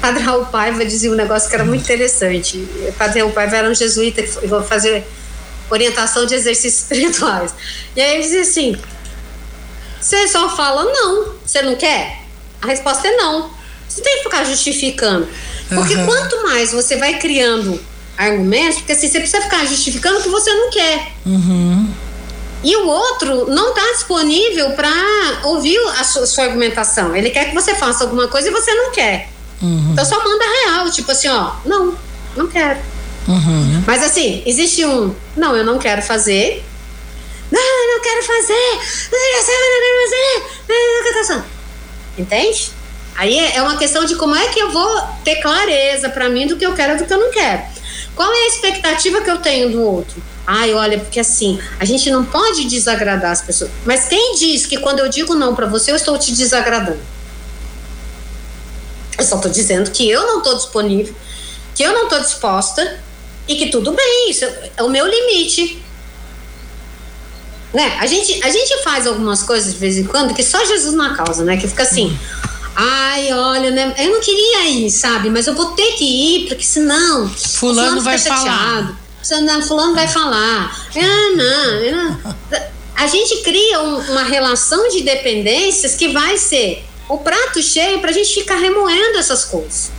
Padre 0.00 0.22
Raul 0.22 0.46
Paiva 0.46 0.84
dizia 0.84 1.10
um 1.10 1.14
negócio 1.14 1.48
que 1.48 1.54
era 1.54 1.64
muito 1.64 1.82
interessante. 1.82 2.66
Padre 2.96 3.20
Raul 3.20 3.32
Paiva 3.32 3.56
era 3.56 3.68
um 3.68 3.74
jesuíta 3.74 4.22
que 4.22 4.28
foi 4.28 4.62
fazer 4.62 5.06
orientação 5.70 6.24
de 6.24 6.34
exercícios 6.34 6.82
espirituais. 6.82 7.54
E 7.94 8.00
aí 8.00 8.14
ele 8.14 8.22
dizia 8.22 8.42
assim: 8.42 8.76
você 10.00 10.26
só 10.28 10.54
fala 10.56 10.84
não, 10.84 11.34
você 11.44 11.60
não 11.62 11.76
quer? 11.76 12.22
A 12.62 12.66
resposta 12.66 13.06
é 13.06 13.16
não. 13.16 13.50
Você 13.88 14.00
tem 14.00 14.18
que 14.18 14.22
ficar 14.24 14.44
justificando. 14.44 15.28
Porque 15.68 15.94
uhum. 15.94 16.06
quanto 16.06 16.42
mais 16.44 16.72
você 16.72 16.96
vai 16.96 17.18
criando 17.18 17.78
argumentos, 18.18 18.78
porque 18.78 18.92
assim, 18.92 19.08
você 19.08 19.20
precisa 19.20 19.40
ficar 19.40 19.64
justificando 19.64 20.18
o 20.18 20.22
que 20.22 20.28
você 20.28 20.52
não 20.52 20.70
quer. 20.70 21.12
Uhum. 21.24 21.88
E 22.64 22.74
o 22.74 22.88
outro 22.88 23.48
não 23.48 23.68
está 23.68 23.92
disponível 23.92 24.72
para 24.72 24.92
ouvir 25.44 25.78
a 25.98 26.02
sua, 26.02 26.26
sua, 26.26 26.44
argumentação. 26.44 27.14
Ele 27.14 27.30
quer 27.30 27.46
que 27.46 27.54
você 27.54 27.76
faça 27.76 28.02
alguma 28.02 28.26
coisa 28.26 28.48
e 28.48 28.50
você 28.50 28.74
não 28.74 28.90
quer. 28.90 29.28
Uhum. 29.62 29.90
Então 29.92 30.04
só 30.04 30.22
manda 30.22 30.44
real, 30.64 30.90
tipo 30.90 31.12
assim, 31.12 31.28
ó, 31.28 31.52
não, 31.64 31.96
não 32.36 32.48
quero. 32.48 32.80
Uhum. 33.28 33.84
Mas 33.86 34.02
assim, 34.02 34.42
existe 34.44 34.84
um, 34.84 35.14
não, 35.36 35.56
eu 35.56 35.64
não 35.64 35.78
quero 35.78 36.02
fazer. 36.02 36.64
Não, 37.50 37.60
eu 37.60 37.94
não 37.94 38.02
quero 38.02 38.22
fazer. 38.24 38.78
Não 39.12 39.18
quero 39.18 39.44
fazer. 39.44 39.58
Não 40.68 41.02
quero 41.04 41.26
fazer. 41.26 41.44
Entende? 42.18 42.70
Aí 43.16 43.38
é, 43.38 43.56
é 43.56 43.62
uma 43.62 43.76
questão 43.76 44.04
de 44.04 44.16
como 44.16 44.34
é 44.34 44.48
que 44.48 44.60
eu 44.60 44.70
vou 44.70 45.02
ter 45.24 45.36
clareza 45.36 46.08
para 46.08 46.28
mim 46.28 46.46
do 46.46 46.56
que 46.56 46.66
eu 46.66 46.74
quero 46.74 46.94
e 46.94 46.96
do 46.98 47.04
que 47.04 47.12
eu 47.12 47.20
não 47.20 47.30
quero. 47.30 47.77
Qual 48.18 48.34
é 48.34 48.36
a 48.36 48.48
expectativa 48.48 49.20
que 49.20 49.30
eu 49.30 49.38
tenho 49.38 49.70
do 49.70 49.80
outro? 49.80 50.20
Ai, 50.44 50.74
olha, 50.74 50.98
porque 50.98 51.20
assim, 51.20 51.56
a 51.78 51.84
gente 51.84 52.10
não 52.10 52.24
pode 52.24 52.64
desagradar 52.64 53.30
as 53.30 53.42
pessoas. 53.42 53.70
Mas 53.86 54.06
quem 54.06 54.34
diz 54.34 54.66
que 54.66 54.76
quando 54.78 54.98
eu 54.98 55.08
digo 55.08 55.36
não 55.36 55.54
para 55.54 55.66
você, 55.66 55.92
eu 55.92 55.94
estou 55.94 56.18
te 56.18 56.32
desagradando? 56.32 56.98
Eu 59.16 59.24
só 59.24 59.36
estou 59.36 59.48
dizendo 59.48 59.92
que 59.92 60.10
eu 60.10 60.26
não 60.26 60.38
estou 60.38 60.56
disponível, 60.56 61.14
que 61.76 61.84
eu 61.84 61.92
não 61.92 62.04
estou 62.06 62.18
disposta 62.18 62.98
e 63.46 63.54
que 63.54 63.70
tudo 63.70 63.92
bem, 63.92 64.30
isso 64.30 64.44
é 64.76 64.82
o 64.82 64.88
meu 64.88 65.06
limite. 65.06 65.80
Né? 67.72 67.98
A 68.00 68.06
gente, 68.06 68.42
a 68.42 68.50
gente 68.50 68.82
faz 68.82 69.06
algumas 69.06 69.44
coisas 69.44 69.74
de 69.74 69.78
vez 69.78 69.96
em 69.96 70.02
quando 70.02 70.34
que 70.34 70.42
só 70.42 70.64
Jesus 70.64 70.92
na 70.92 71.14
causa, 71.14 71.44
né? 71.44 71.56
Que 71.56 71.68
fica 71.68 71.84
assim, 71.84 72.18
Ai, 72.80 73.32
olha, 73.32 73.72
né? 73.72 73.92
Eu 73.98 74.12
não 74.12 74.20
queria 74.20 74.68
ir, 74.68 74.88
sabe? 74.88 75.28
Mas 75.30 75.48
eu 75.48 75.54
vou 75.54 75.72
ter 75.72 75.94
que 75.94 76.04
ir, 76.04 76.46
porque 76.46 76.62
senão. 76.62 77.28
Fulano, 77.28 78.00
fulano 78.00 78.00
vai 78.02 78.16
falar. 78.16 78.96
Senão, 79.20 79.60
fulano 79.60 79.96
vai 79.96 80.06
falar. 80.06 80.86
Ah, 80.94 81.34
não, 81.34 81.90
não. 81.90 82.34
A 82.94 83.08
gente 83.08 83.38
cria 83.42 83.80
um, 83.80 83.98
uma 84.12 84.22
relação 84.22 84.88
de 84.90 85.02
dependências 85.02 85.96
que 85.96 86.12
vai 86.12 86.38
ser 86.38 86.84
o 87.08 87.18
prato 87.18 87.60
cheio 87.60 87.98
para 87.98 88.10
a 88.10 88.12
gente 88.12 88.32
ficar 88.32 88.58
remoendo 88.58 89.18
essas 89.18 89.44
coisas. 89.44 89.90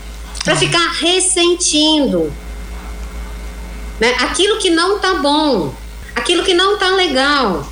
Para 0.45 0.55
ficar 0.55 0.93
ressentindo. 0.93 2.31
Né? 3.99 4.15
Aquilo 4.19 4.57
que 4.57 4.69
não 4.69 4.99
tá 4.99 5.15
bom. 5.15 5.75
Aquilo 6.15 6.45
que 6.45 6.53
não 6.53 6.77
tá 6.77 6.91
legal 6.91 7.67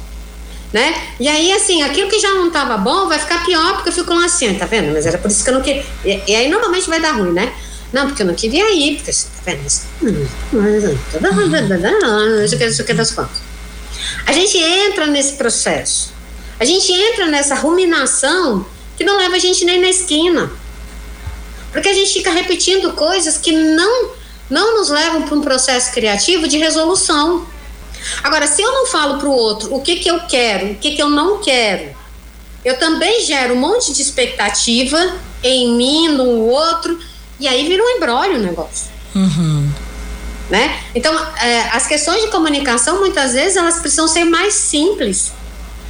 né? 0.73 0.93
E 1.19 1.27
aí, 1.27 1.51
assim, 1.53 1.83
aquilo 1.83 2.09
que 2.09 2.19
já 2.19 2.33
não 2.33 2.47
estava 2.47 2.77
bom 2.77 3.07
vai 3.07 3.19
ficar 3.19 3.45
pior, 3.45 3.75
porque 3.75 3.89
eu 3.89 3.93
fico 3.93 4.13
lá 4.13 4.25
assim, 4.25 4.53
tá 4.55 4.65
vendo? 4.65 4.93
Mas 4.93 5.05
era 5.05 5.17
por 5.17 5.31
isso 5.31 5.43
que 5.43 5.49
eu 5.49 5.53
não 5.53 5.61
queria. 5.61 5.85
E, 6.03 6.21
e 6.27 6.35
aí, 6.35 6.49
normalmente 6.49 6.89
vai 6.89 6.99
dar 6.99 7.13
ruim, 7.13 7.31
né? 7.31 7.53
Não, 7.91 8.07
porque 8.07 8.21
eu 8.21 8.27
não 8.27 8.35
queria 8.35 8.73
ir, 8.73 8.97
porque 8.97 9.13
você 9.13 9.27
tá 9.27 9.41
vendo? 9.45 9.65
Isso 9.65 9.85
aqui 12.81 12.93
das 12.93 13.11
contas. 13.11 13.37
A 14.25 14.33
gente 14.33 14.57
entra 14.57 15.07
nesse 15.07 15.33
processo. 15.33 16.13
A 16.59 16.65
gente 16.65 16.91
entra 16.91 17.27
nessa 17.27 17.55
ruminação 17.55 18.65
que 18.97 19.03
não 19.03 19.17
leva 19.17 19.35
a 19.35 19.39
gente 19.39 19.63
nem 19.63 19.79
na 19.79 19.89
esquina. 19.89 20.51
Porque 21.71 21.87
a 21.87 21.93
gente 21.93 22.11
fica 22.11 22.31
repetindo 22.31 22.93
coisas 22.93 23.37
que 23.37 23.51
não, 23.51 24.11
não 24.49 24.77
nos 24.77 24.89
levam 24.89 25.23
para 25.23 25.35
um 25.35 25.41
processo 25.41 25.91
criativo 25.91 26.47
de 26.47 26.57
resolução. 26.57 27.47
Agora, 28.23 28.47
se 28.47 28.61
eu 28.61 28.71
não 28.71 28.85
falo 28.87 29.19
para 29.19 29.27
o 29.27 29.31
outro 29.31 29.73
o 29.73 29.81
que, 29.81 29.97
que 29.97 30.09
eu 30.09 30.19
quero, 30.21 30.71
o 30.71 30.75
que, 30.75 30.95
que 30.95 31.01
eu 31.01 31.09
não 31.09 31.41
quero, 31.41 31.95
eu 32.63 32.77
também 32.77 33.23
gero 33.23 33.53
um 33.53 33.57
monte 33.57 33.93
de 33.93 34.01
expectativa 34.01 35.15
em 35.43 35.73
mim, 35.73 36.09
no 36.09 36.47
outro, 36.47 36.99
e 37.39 37.47
aí 37.47 37.67
vira 37.67 37.83
um 37.83 37.89
embrólio 37.89 38.37
o 38.37 38.39
negócio. 38.39 38.87
Uhum. 39.15 39.71
Né? 40.49 40.79
Então, 40.95 41.13
é, 41.41 41.69
as 41.71 41.87
questões 41.87 42.21
de 42.21 42.27
comunicação, 42.29 42.99
muitas 42.99 43.33
vezes, 43.33 43.57
elas 43.57 43.79
precisam 43.79 44.07
ser 44.07 44.23
mais 44.23 44.53
simples. 44.53 45.31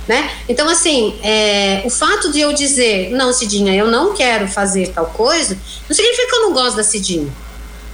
Né? 0.08 0.32
Então, 0.48 0.70
assim, 0.70 1.20
é, 1.22 1.82
o 1.86 1.90
fato 1.90 2.32
de 2.32 2.40
eu 2.40 2.54
dizer, 2.54 3.12
não, 3.12 3.34
Cidinha, 3.34 3.76
eu 3.76 3.88
não 3.88 4.14
quero 4.14 4.48
fazer 4.48 4.88
tal 4.94 5.08
coisa, 5.08 5.58
não 5.88 5.96
significa 5.96 6.30
que 6.30 6.36
eu 6.36 6.42
não 6.42 6.54
gosto 6.54 6.78
da 6.78 6.84
Cidinha. 6.84 7.32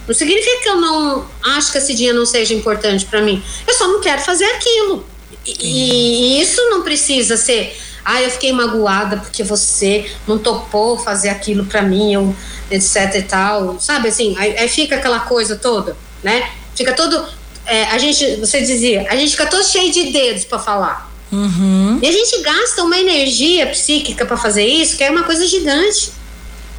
Não 0.06 0.14
significa 0.14 0.62
que 0.62 0.68
eu 0.68 0.80
não 0.80 1.26
acho 1.42 1.72
que 1.72 1.78
esse 1.78 1.94
dia 1.94 2.12
não 2.12 2.26
seja 2.26 2.52
importante 2.54 3.06
para 3.06 3.22
mim. 3.22 3.42
Eu 3.66 3.74
só 3.74 3.88
não 3.88 4.00
quero 4.00 4.20
fazer 4.20 4.44
aquilo. 4.44 5.06
E, 5.46 6.38
e, 6.38 6.40
isso 6.40 6.60
não 6.70 6.82
precisa 6.82 7.36
ser. 7.36 7.78
Ah, 8.04 8.20
eu 8.20 8.30
fiquei 8.30 8.52
magoada 8.52 9.16
porque 9.16 9.42
você 9.42 10.10
não 10.26 10.38
topou 10.38 10.98
fazer 10.98 11.30
aquilo 11.30 11.64
para 11.64 11.80
mim, 11.82 12.12
eu, 12.12 12.36
etc 12.70 13.14
e 13.14 13.22
tal. 13.22 13.80
Sabe 13.80 14.08
assim? 14.08 14.34
Aí, 14.38 14.56
aí, 14.58 14.68
fica 14.68 14.96
aquela 14.96 15.20
coisa 15.20 15.56
toda, 15.56 15.96
né? 16.22 16.50
Fica 16.74 16.92
todo. 16.92 17.24
É, 17.66 17.84
a 17.84 17.96
gente, 17.96 18.36
você 18.36 18.60
dizia, 18.60 19.06
a 19.08 19.16
gente 19.16 19.30
fica 19.30 19.46
todo 19.46 19.64
cheio 19.64 19.90
de 19.90 20.12
dedos 20.12 20.44
para 20.44 20.58
falar. 20.58 21.10
Uhum. 21.32 21.98
E 22.02 22.06
a 22.06 22.12
gente 22.12 22.42
gasta 22.42 22.82
uma 22.82 22.98
energia 22.98 23.66
psíquica 23.68 24.26
para 24.26 24.36
fazer 24.36 24.66
isso, 24.66 24.96
que 24.96 25.02
é 25.02 25.10
uma 25.10 25.22
coisa 25.22 25.46
gigante. 25.46 26.12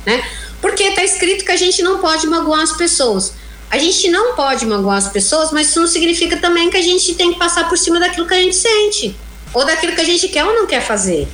né? 0.06 0.24
Porque 0.66 0.82
está 0.82 1.04
escrito 1.04 1.46
que 1.46 1.52
a 1.52 1.56
gente 1.56 1.84
não 1.84 2.00
pode 2.00 2.26
magoar 2.26 2.62
as 2.62 2.72
pessoas. 2.72 3.34
A 3.70 3.78
gente 3.78 4.10
não 4.10 4.34
pode 4.34 4.66
magoar 4.66 4.98
as 4.98 5.08
pessoas, 5.08 5.52
mas 5.52 5.70
isso 5.70 5.80
não 5.80 5.86
significa 5.86 6.38
também 6.38 6.72
que 6.72 6.78
a 6.78 6.82
gente 6.82 7.14
tem 7.14 7.34
que 7.34 7.38
passar 7.38 7.70
por 7.70 7.78
cima 7.78 8.00
daquilo 8.00 8.26
que 8.26 8.34
a 8.34 8.42
gente 8.42 8.56
sente, 8.56 9.16
ou 9.54 9.64
daquilo 9.64 9.94
que 9.94 10.02
a 10.02 10.04
gente 10.04 10.28
quer 10.28 10.44
ou 10.44 10.56
não 10.56 10.66
quer 10.66 10.82
fazer. 10.82 11.28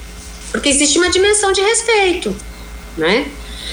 Porque 0.52 0.68
existe 0.68 0.98
uma 0.98 1.10
dimensão 1.10 1.54
de 1.54 1.62
respeito, 1.62 2.36
né? 2.98 3.26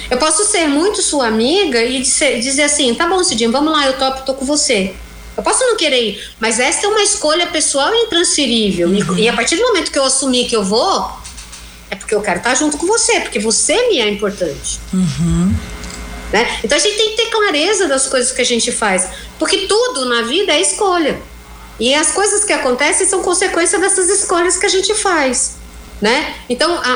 Eu 0.09 0.17
posso 0.19 0.45
ser 0.45 0.69
muito 0.69 1.03
sua 1.03 1.27
amiga 1.27 1.83
e 1.83 2.03
dizer, 2.03 2.39
dizer 2.39 2.63
assim: 2.63 2.95
tá 2.95 3.09
bom, 3.09 3.25
Cidinho, 3.25 3.51
vamos 3.51 3.73
lá, 3.73 3.85
eu 3.85 3.95
topo, 3.95 4.25
tô 4.25 4.35
com 4.35 4.45
você. 4.45 4.95
Eu 5.37 5.43
posso 5.43 5.65
não 5.65 5.77
querer 5.77 6.11
ir, 6.11 6.31
mas 6.39 6.61
essa 6.61 6.87
é 6.87 6.89
uma 6.89 7.03
escolha 7.03 7.49
pessoal 7.49 7.93
e 7.93 8.05
intransferível. 8.05 8.87
Uhum. 8.91 9.19
E 9.19 9.29
a 9.29 9.33
partir 9.33 9.57
do 9.57 9.63
momento 9.63 9.91
que 9.91 9.99
eu 9.99 10.05
assumir 10.05 10.47
que 10.47 10.55
eu 10.55 10.63
vou, 10.63 11.11
é 11.91 11.97
porque 11.97 12.15
eu 12.15 12.21
quero 12.21 12.39
estar 12.39 12.55
junto 12.55 12.77
com 12.77 12.87
você, 12.87 13.21
porque 13.21 13.39
você 13.39 13.89
me 13.89 14.01
é 14.01 14.09
importante. 14.09 14.81
Uhum. 14.93 15.55
Né? 16.33 16.59
Então 16.63 16.77
a 16.77 16.81
gente 16.81 16.97
tem 16.97 17.11
que 17.11 17.17
ter 17.17 17.31
clareza 17.31 17.89
das 17.89 18.07
coisas 18.07 18.33
que 18.33 18.43
a 18.43 18.45
gente 18.45 18.71
faz, 18.71 19.09
porque 19.39 19.67
tudo 19.67 20.05
na 20.07 20.23
vida 20.23 20.53
é 20.53 20.61
escolha. 20.61 21.21
E 21.81 21.95
as 21.95 22.11
coisas 22.11 22.45
que 22.45 22.53
acontecem 22.53 23.07
são 23.07 23.23
consequência 23.23 23.79
dessas 23.79 24.09
escolhas 24.11 24.57
que 24.57 24.67
a 24.67 24.69
gente 24.69 24.95
faz. 24.95 25.57
Né? 26.01 26.35
Então, 26.49 26.73
a, 26.73 26.93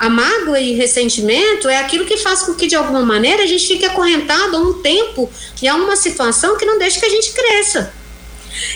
a, 0.00 0.06
a 0.06 0.10
mágoa 0.10 0.60
e 0.60 0.74
ressentimento 0.74 1.68
é 1.68 1.78
aquilo 1.78 2.04
que 2.04 2.16
faz 2.18 2.42
com 2.42 2.54
que, 2.54 2.68
de 2.68 2.76
alguma 2.76 3.02
maneira, 3.02 3.42
a 3.42 3.46
gente 3.46 3.66
fique 3.66 3.84
acorrentado 3.84 4.56
a 4.56 4.60
um 4.60 4.74
tempo 4.74 5.30
e 5.60 5.66
a 5.66 5.74
uma 5.74 5.96
situação 5.96 6.56
que 6.56 6.64
não 6.64 6.78
deixa 6.78 7.00
que 7.00 7.06
a 7.06 7.10
gente 7.10 7.32
cresça. 7.32 7.92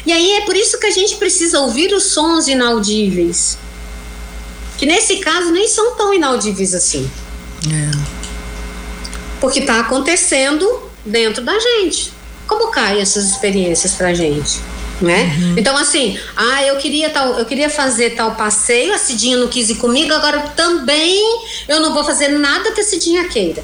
E 0.04 0.12
aí 0.12 0.32
é 0.32 0.40
por 0.40 0.56
isso 0.56 0.80
que 0.80 0.86
a 0.86 0.90
gente 0.90 1.16
precisa 1.16 1.60
ouvir 1.60 1.92
os 1.92 2.04
sons 2.04 2.48
inaudíveis 2.48 3.58
que 4.78 4.86
nesse 4.86 5.16
caso 5.16 5.50
nem 5.50 5.68
são 5.68 5.96
tão 5.96 6.14
inaudíveis 6.14 6.72
assim. 6.72 7.10
É. 7.68 7.90
Porque 9.40 9.58
está 9.58 9.80
acontecendo 9.80 10.64
dentro 11.04 11.44
da 11.44 11.58
gente. 11.58 12.12
Como 12.46 12.70
caem 12.70 13.00
essas 13.00 13.24
experiências 13.24 13.92
pra 13.92 14.14
gente? 14.14 14.60
Né? 15.00 15.36
Uhum. 15.38 15.54
Então, 15.56 15.76
assim, 15.76 16.18
ah, 16.36 16.62
eu 16.64 16.76
queria 16.76 17.10
tal, 17.10 17.38
eu 17.38 17.44
queria 17.44 17.70
fazer 17.70 18.16
tal 18.16 18.34
passeio, 18.34 18.92
a 18.92 18.98
Cidinha 18.98 19.36
não 19.36 19.46
quis 19.46 19.70
ir 19.70 19.76
comigo, 19.76 20.12
agora 20.12 20.40
também 20.56 21.22
eu 21.68 21.78
não 21.78 21.94
vou 21.94 22.02
fazer 22.02 22.28
nada 22.28 22.72
que 22.72 22.80
a 22.80 22.84
Cidinha 22.84 23.28
queira. 23.28 23.62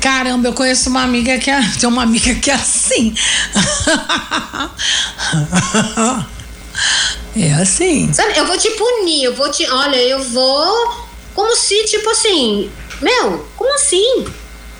Caramba, 0.00 0.48
eu 0.48 0.52
conheço 0.52 0.90
uma 0.90 1.02
amiga 1.02 1.38
que 1.38 1.50
é, 1.50 1.60
tem 1.80 1.88
uma 1.88 2.02
amiga 2.02 2.34
que 2.34 2.50
é 2.50 2.54
assim. 2.54 3.14
É 7.36 7.52
assim. 7.52 8.10
Sabe, 8.12 8.36
eu 8.36 8.46
vou 8.46 8.56
te 8.56 8.70
punir, 8.70 9.24
eu 9.24 9.34
vou 9.34 9.50
te. 9.50 9.68
Olha, 9.70 9.96
eu 9.96 10.22
vou. 10.22 11.06
Como 11.34 11.54
se, 11.54 11.84
tipo 11.84 12.08
assim. 12.10 12.70
Meu, 13.02 13.46
como 13.56 13.74
assim? 13.74 14.24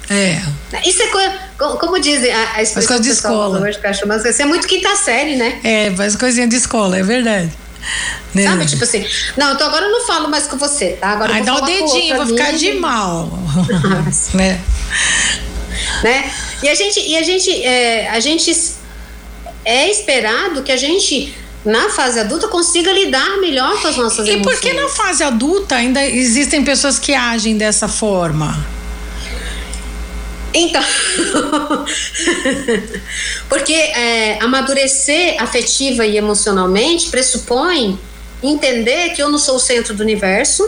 É. 0.08 0.40
Isso 0.86 1.02
é 1.02 1.06
coisa. 1.08 1.34
Como 1.58 1.98
dizem 1.98 2.32
a, 2.32 2.54
a 2.54 2.62
expressão. 2.62 2.96
Coisa 2.96 3.02
de 3.02 3.10
escola. 3.10 3.60
Hoje, 3.60 3.78
mas 4.06 4.24
isso 4.24 4.40
é 4.42 4.44
muito 4.46 4.66
quinta 4.66 4.94
série, 4.96 5.36
né? 5.36 5.60
É, 5.62 5.90
faz 5.94 6.16
coisinha 6.16 6.46
de 6.46 6.56
escola, 6.56 6.98
é 6.98 7.02
verdade. 7.02 7.50
Né? 8.34 8.44
Sabe, 8.44 8.66
tipo 8.66 8.82
assim, 8.82 9.06
não, 9.36 9.54
então 9.54 9.66
agora 9.68 9.86
eu 9.86 9.92
não 9.92 10.06
falo 10.06 10.28
mais 10.28 10.46
com 10.46 10.56
você, 10.56 10.90
tá? 11.00 11.10
Agora 11.10 11.34
Ai, 11.34 11.42
dá 11.42 11.54
o 11.54 11.60
dedinho, 11.60 12.16
vou 12.16 12.26
ficar 12.26 12.52
de 12.52 12.72
mal. 12.72 13.30
né? 14.34 14.60
né? 16.02 16.32
E 16.62 16.68
a 16.68 16.74
gente, 16.74 17.00
e 17.00 17.16
a 17.16 17.22
gente, 17.22 17.62
é, 17.62 18.10
a 18.10 18.18
gente 18.18 18.54
é 19.64 19.90
esperado 19.90 20.62
que 20.62 20.72
a 20.72 20.76
gente 20.76 21.34
na 21.66 21.90
fase 21.90 22.20
adulta 22.20 22.48
consiga 22.48 22.92
lidar 22.92 23.38
melhor 23.38 23.80
com 23.82 23.88
as 23.88 23.96
nossas 23.96 24.26
e 24.26 24.30
emoções. 24.30 24.56
E 24.56 24.60
por 24.60 24.60
que 24.60 24.72
na 24.72 24.88
fase 24.88 25.24
adulta 25.24 25.74
ainda 25.74 26.04
existem 26.06 26.64
pessoas 26.64 26.98
que 26.98 27.12
agem 27.12 27.58
dessa 27.58 27.88
forma? 27.88 28.56
Então, 30.54 30.82
porque 33.46 33.74
é, 33.74 34.38
amadurecer 34.42 35.36
afetiva 35.42 36.06
e 36.06 36.16
emocionalmente 36.16 37.10
pressupõe 37.10 37.98
entender 38.42 39.10
que 39.10 39.22
eu 39.22 39.28
não 39.28 39.38
sou 39.38 39.56
o 39.56 39.60
centro 39.60 39.92
do 39.92 40.02
universo 40.02 40.66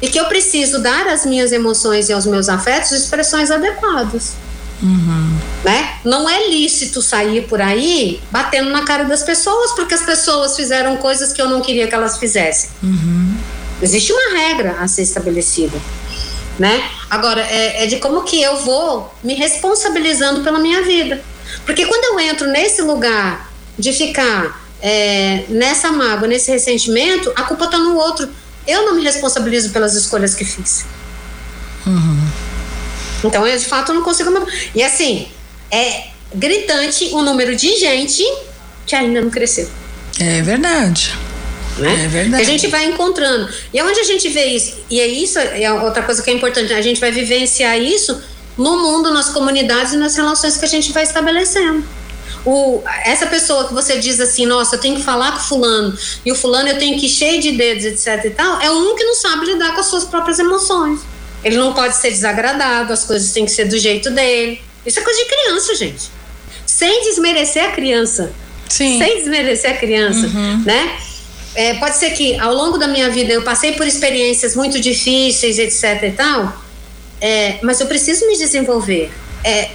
e 0.00 0.08
que 0.08 0.20
eu 0.20 0.26
preciso 0.26 0.80
dar 0.80 1.08
às 1.08 1.26
minhas 1.26 1.50
emoções 1.50 2.08
e 2.08 2.12
aos 2.12 2.24
meus 2.24 2.48
afetos 2.48 2.92
expressões 2.92 3.50
adequadas. 3.50 4.34
Uhum. 4.80 5.27
Né? 5.68 5.98
Não 6.02 6.26
é 6.26 6.48
lícito 6.48 7.02
sair 7.02 7.46
por 7.46 7.60
aí 7.60 8.22
batendo 8.30 8.70
na 8.70 8.86
cara 8.86 9.04
das 9.04 9.22
pessoas 9.22 9.72
porque 9.72 9.92
as 9.92 10.00
pessoas 10.00 10.56
fizeram 10.56 10.96
coisas 10.96 11.30
que 11.30 11.42
eu 11.42 11.46
não 11.46 11.60
queria 11.60 11.86
que 11.86 11.94
elas 11.94 12.16
fizessem. 12.16 12.70
Uhum. 12.82 13.36
Existe 13.82 14.10
uma 14.10 14.38
regra 14.38 14.78
a 14.80 14.88
ser 14.88 15.02
estabelecida. 15.02 15.78
Né? 16.58 16.82
Agora, 17.10 17.42
é, 17.42 17.84
é 17.84 17.86
de 17.86 17.96
como 17.96 18.22
que 18.22 18.40
eu 18.40 18.64
vou 18.64 19.14
me 19.22 19.34
responsabilizando 19.34 20.40
pela 20.40 20.58
minha 20.58 20.80
vida. 20.80 21.22
Porque 21.66 21.84
quando 21.84 22.14
eu 22.14 22.20
entro 22.20 22.48
nesse 22.48 22.80
lugar 22.80 23.52
de 23.78 23.92
ficar 23.92 24.66
é, 24.80 25.44
nessa 25.50 25.92
mágoa, 25.92 26.26
nesse 26.26 26.50
ressentimento, 26.50 27.30
a 27.36 27.42
culpa 27.42 27.66
está 27.66 27.76
no 27.76 27.94
outro. 27.94 28.26
Eu 28.66 28.86
não 28.86 28.94
me 28.94 29.02
responsabilizo 29.02 29.68
pelas 29.68 29.94
escolhas 29.94 30.34
que 30.34 30.46
fiz. 30.46 30.86
Uhum. 31.86 32.26
Então, 33.22 33.46
eu 33.46 33.58
de 33.58 33.66
fato 33.66 33.92
não 33.92 34.02
consigo. 34.02 34.30
E 34.74 34.82
assim, 34.82 35.28
é 35.70 36.08
gritante 36.34 37.10
o 37.12 37.22
número 37.22 37.56
de 37.56 37.76
gente 37.76 38.24
que 38.86 38.94
ainda 38.94 39.20
não 39.20 39.30
cresceu. 39.30 39.68
É 40.20 40.42
verdade. 40.42 41.14
Né? 41.78 42.04
É 42.04 42.08
verdade. 42.08 42.42
A 42.42 42.46
gente 42.46 42.66
vai 42.66 42.86
encontrando. 42.86 43.48
E 43.72 43.80
onde 43.82 44.00
a 44.00 44.04
gente 44.04 44.28
vê 44.28 44.46
isso? 44.46 44.76
E 44.90 45.00
é 45.00 45.06
isso, 45.06 45.38
é 45.38 45.72
outra 45.72 46.02
coisa 46.02 46.22
que 46.22 46.30
é 46.30 46.32
importante, 46.32 46.72
a 46.72 46.82
gente 46.82 47.00
vai 47.00 47.12
vivenciar 47.12 47.78
isso 47.80 48.20
no 48.56 48.78
mundo, 48.78 49.12
nas 49.12 49.28
comunidades 49.28 49.92
e 49.92 49.96
nas 49.96 50.16
relações 50.16 50.56
que 50.56 50.64
a 50.64 50.68
gente 50.68 50.92
vai 50.92 51.04
estabelecendo. 51.04 51.84
O, 52.44 52.82
essa 53.04 53.26
pessoa 53.26 53.68
que 53.68 53.74
você 53.74 53.98
diz 53.98 54.20
assim, 54.20 54.46
nossa, 54.46 54.76
eu 54.76 54.80
tenho 54.80 54.96
que 54.96 55.02
falar 55.02 55.32
com 55.32 55.38
fulano, 55.40 55.96
e 56.24 56.32
o 56.32 56.34
fulano 56.34 56.68
eu 56.68 56.78
tenho 56.78 56.98
que 56.98 57.06
ir 57.06 57.10
cheio 57.10 57.40
de 57.40 57.52
dedos, 57.52 57.84
etc 57.84 58.24
e 58.24 58.30
tal, 58.30 58.60
é 58.60 58.70
um 58.70 58.96
que 58.96 59.04
não 59.04 59.14
sabe 59.14 59.46
lidar 59.46 59.74
com 59.74 59.80
as 59.80 59.86
suas 59.86 60.04
próprias 60.04 60.38
emoções. 60.38 61.00
Ele 61.44 61.56
não 61.56 61.72
pode 61.72 61.96
ser 61.96 62.10
desagradado, 62.10 62.92
as 62.92 63.04
coisas 63.04 63.30
têm 63.32 63.44
que 63.44 63.52
ser 63.52 63.66
do 63.66 63.78
jeito 63.78 64.10
dele. 64.10 64.60
Isso 64.84 64.98
é 65.00 65.02
coisa 65.02 65.18
de 65.22 65.28
criança, 65.28 65.74
gente. 65.74 66.10
Sem 66.66 67.02
desmerecer 67.02 67.64
a 67.64 67.72
criança. 67.72 68.32
Sim. 68.68 68.98
Sem 68.98 69.18
desmerecer 69.18 69.70
a 69.72 69.76
criança, 69.76 70.26
uhum. 70.26 70.62
né? 70.64 70.98
É, 71.54 71.74
pode 71.74 71.96
ser 71.96 72.10
que 72.10 72.38
ao 72.38 72.54
longo 72.54 72.78
da 72.78 72.86
minha 72.86 73.10
vida 73.10 73.32
eu 73.32 73.42
passei 73.42 73.72
por 73.72 73.86
experiências 73.86 74.54
muito 74.54 74.78
difíceis, 74.78 75.58
etc 75.58 76.02
e 76.04 76.12
tal, 76.12 76.62
é, 77.20 77.58
mas 77.62 77.80
eu 77.80 77.86
preciso 77.86 78.26
me 78.26 78.36
desenvolver. 78.36 79.10
É, 79.42 79.70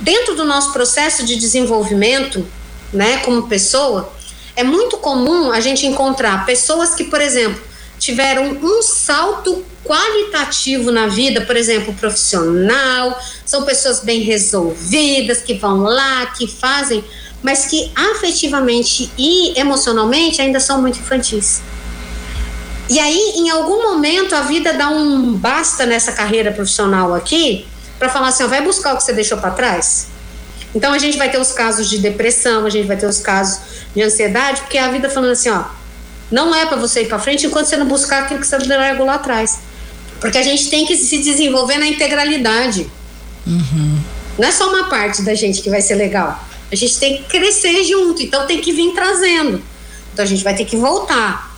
dentro 0.00 0.34
do 0.34 0.44
nosso 0.44 0.72
processo 0.72 1.24
de 1.24 1.36
desenvolvimento, 1.36 2.46
né, 2.92 3.18
como 3.18 3.48
pessoa, 3.48 4.12
é 4.54 4.62
muito 4.62 4.98
comum 4.98 5.50
a 5.50 5.60
gente 5.60 5.86
encontrar 5.86 6.44
pessoas 6.44 6.94
que, 6.94 7.04
por 7.04 7.20
exemplo, 7.20 7.62
tiveram 7.98 8.58
um 8.62 8.82
salto 8.82 9.64
qualitativo 9.84 10.90
na 10.90 11.06
vida, 11.06 11.40
por 11.42 11.56
exemplo, 11.56 11.92
profissional, 11.94 13.20
são 13.44 13.64
pessoas 13.64 14.00
bem 14.00 14.20
resolvidas, 14.20 15.42
que 15.42 15.54
vão 15.54 15.82
lá, 15.82 16.26
que 16.26 16.46
fazem, 16.46 17.04
mas 17.42 17.66
que 17.66 17.90
afetivamente 17.94 19.10
e 19.18 19.58
emocionalmente 19.58 20.40
ainda 20.40 20.60
são 20.60 20.80
muito 20.80 20.98
infantis. 20.98 21.60
E 22.88 22.98
aí, 22.98 23.32
em 23.36 23.50
algum 23.50 23.82
momento, 23.82 24.34
a 24.34 24.42
vida 24.42 24.72
dá 24.72 24.88
um 24.88 25.32
basta 25.32 25.86
nessa 25.86 26.12
carreira 26.12 26.52
profissional 26.52 27.14
aqui 27.14 27.66
para 27.98 28.08
falar 28.08 28.28
assim: 28.28 28.44
ó, 28.44 28.48
vai 28.48 28.62
buscar 28.62 28.94
o 28.94 28.96
que 28.96 29.04
você 29.04 29.12
deixou 29.12 29.38
para 29.38 29.50
trás. 29.50 30.08
Então, 30.74 30.92
a 30.92 30.98
gente 30.98 31.16
vai 31.18 31.30
ter 31.30 31.38
os 31.38 31.52
casos 31.52 31.88
de 31.88 31.98
depressão, 31.98 32.66
a 32.66 32.70
gente 32.70 32.86
vai 32.86 32.96
ter 32.96 33.06
os 33.06 33.18
casos 33.18 33.60
de 33.94 34.02
ansiedade, 34.02 34.62
porque 34.62 34.78
a 34.78 34.88
vida 34.88 35.08
falando 35.08 35.32
assim: 35.32 35.50
ó, 35.50 35.64
não 36.30 36.54
é 36.54 36.66
para 36.66 36.76
você 36.76 37.02
ir 37.02 37.08
para 37.08 37.18
frente 37.18 37.46
enquanto 37.46 37.66
você 37.66 37.76
não 37.76 37.86
buscar 37.86 38.24
aquilo 38.24 38.40
que 38.40 38.46
você 38.46 38.56
largou 38.58 39.06
lá 39.06 39.14
atrás. 39.14 39.58
Porque 40.22 40.38
a 40.38 40.42
gente 40.42 40.70
tem 40.70 40.86
que 40.86 40.96
se 40.96 41.18
desenvolver 41.18 41.78
na 41.78 41.86
integralidade. 41.86 42.86
Uhum. 43.44 44.00
Não 44.38 44.48
é 44.48 44.52
só 44.52 44.68
uma 44.68 44.84
parte 44.88 45.20
da 45.22 45.34
gente 45.34 45.60
que 45.60 45.68
vai 45.68 45.82
ser 45.82 45.96
legal. 45.96 46.42
A 46.70 46.76
gente 46.76 46.96
tem 46.98 47.16
que 47.18 47.24
crescer 47.24 47.82
junto, 47.82 48.22
então 48.22 48.46
tem 48.46 48.60
que 48.60 48.72
vir 48.72 48.94
trazendo. 48.94 49.60
Então 50.12 50.24
a 50.24 50.28
gente 50.28 50.44
vai 50.44 50.54
ter 50.54 50.64
que 50.64 50.76
voltar 50.76 51.52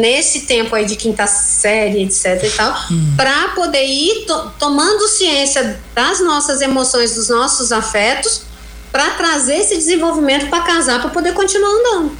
nesse 0.00 0.42
tempo 0.42 0.74
aí 0.74 0.86
de 0.86 0.96
quinta 0.96 1.26
série, 1.26 2.04
etc 2.04 2.42
e 2.42 2.50
tal, 2.50 2.72
uhum. 2.90 3.14
para 3.16 3.48
poder 3.48 3.84
ir 3.84 4.24
to 4.24 4.50
tomando 4.58 5.06
ciência 5.08 5.78
das 5.94 6.20
nossas 6.20 6.62
emoções, 6.62 7.14
dos 7.14 7.28
nossos 7.28 7.70
afetos, 7.70 8.42
para 8.90 9.10
trazer 9.10 9.56
esse 9.56 9.76
desenvolvimento 9.76 10.48
para 10.48 10.62
casar, 10.62 11.00
para 11.00 11.10
poder 11.10 11.34
continuar 11.34 11.68
andando. 11.68 12.16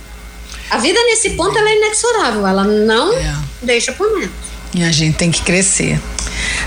A 0.68 0.76
vida 0.76 1.00
nesse 1.04 1.30
ponto 1.30 1.56
ela 1.56 1.70
é 1.70 1.76
inexorável, 1.76 2.46
ela 2.46 2.64
não 2.64 3.12
é. 3.14 3.34
deixa 3.62 3.92
por 3.92 4.12
menos. 4.12 4.49
E 4.74 4.84
a 4.84 4.92
gente 4.92 5.16
tem 5.16 5.30
que 5.30 5.42
crescer. 5.42 6.00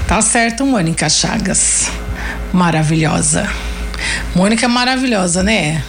Tá 0.08 0.22
certo, 0.22 0.66
Mônica 0.66 1.10
Chagas. 1.10 1.88
Maravilhosa. 2.52 3.50
Mônica 4.36 4.66
é 4.66 4.68
maravilhosa, 4.68 5.42
né? 5.42 5.84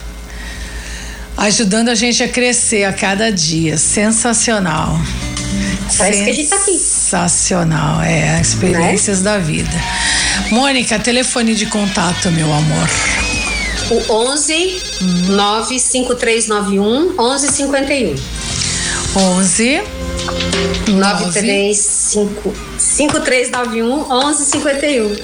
Ajudando 1.37 1.88
a 1.88 1.94
gente 1.94 2.22
a 2.22 2.29
crescer 2.29 2.85
a 2.85 2.92
cada 2.92 3.33
dia. 3.33 3.77
Sensacional. 3.77 4.98
Parece 5.98 6.24
Sens 6.24 6.24
que 6.24 6.31
a 6.31 6.35
gente 6.35 6.48
tá 6.48 6.57
aqui. 6.57 6.79
Sensacional, 6.79 8.00
é, 8.03 8.40
experiências 8.40 9.20
né? 9.20 9.33
da 9.33 9.38
vida. 9.38 9.70
Mônica, 10.50 10.98
telefone 10.98 11.55
de 11.55 11.66
contato, 11.66 12.31
meu 12.31 12.53
amor. 12.53 12.88
O 13.90 14.12
11 14.12 14.83
hum. 15.03 15.37
95391 15.37 17.11
1151. 17.16 18.43
11 19.16 19.83
935 20.88 22.53
5391 22.79 24.09
1151. 24.09 25.16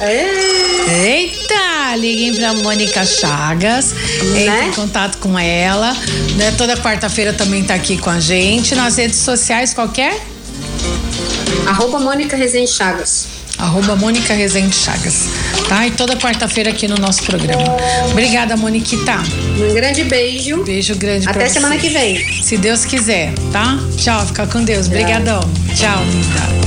Eita! 0.88 1.96
Liguem 1.96 2.35
pra 2.35 2.55
Mônica 2.55 3.05
Chagas. 3.05 3.92
Né? 3.92 4.42
Entre 4.42 4.68
em 4.68 4.72
contato 4.72 5.18
com 5.18 5.38
ela. 5.38 5.92
Né? 6.37 6.53
Toda 6.57 6.76
quarta-feira 6.76 7.33
também 7.33 7.64
tá 7.64 7.74
aqui 7.74 7.98
com 7.98 8.11
a 8.11 8.20
gente. 8.20 8.74
Nas 8.74 8.96
redes 8.96 9.18
sociais, 9.18 9.74
qualquer? 9.74 10.18
Arroba 11.66 11.98
Mônica 11.98 12.37
Rezende 12.37 12.70
Chagas 12.70 13.40
arroba 13.61 13.94
Mônica 13.94 14.33
Rezende 14.33 14.74
Chagas, 14.74 15.26
tá? 15.68 15.86
E 15.86 15.90
toda 15.90 16.16
quarta-feira 16.16 16.70
aqui 16.70 16.86
no 16.88 16.96
nosso 16.96 17.22
programa. 17.22 17.62
Obrigada, 18.10 18.56
Moniquita. 18.56 19.18
Um 19.58 19.74
grande 19.74 20.04
beijo. 20.04 20.62
Beijo 20.64 20.94
grande 20.96 21.28
Até 21.28 21.48
semana 21.48 21.76
que 21.76 21.88
vem. 21.88 22.42
Se 22.42 22.56
Deus 22.56 22.84
quiser, 22.84 23.32
tá? 23.52 23.78
Tchau, 23.96 24.26
fica 24.26 24.46
com 24.46 24.62
Deus. 24.62 24.86
Obrigadão. 24.86 25.40
Tchau, 25.74 26.02
linda. 26.04 26.59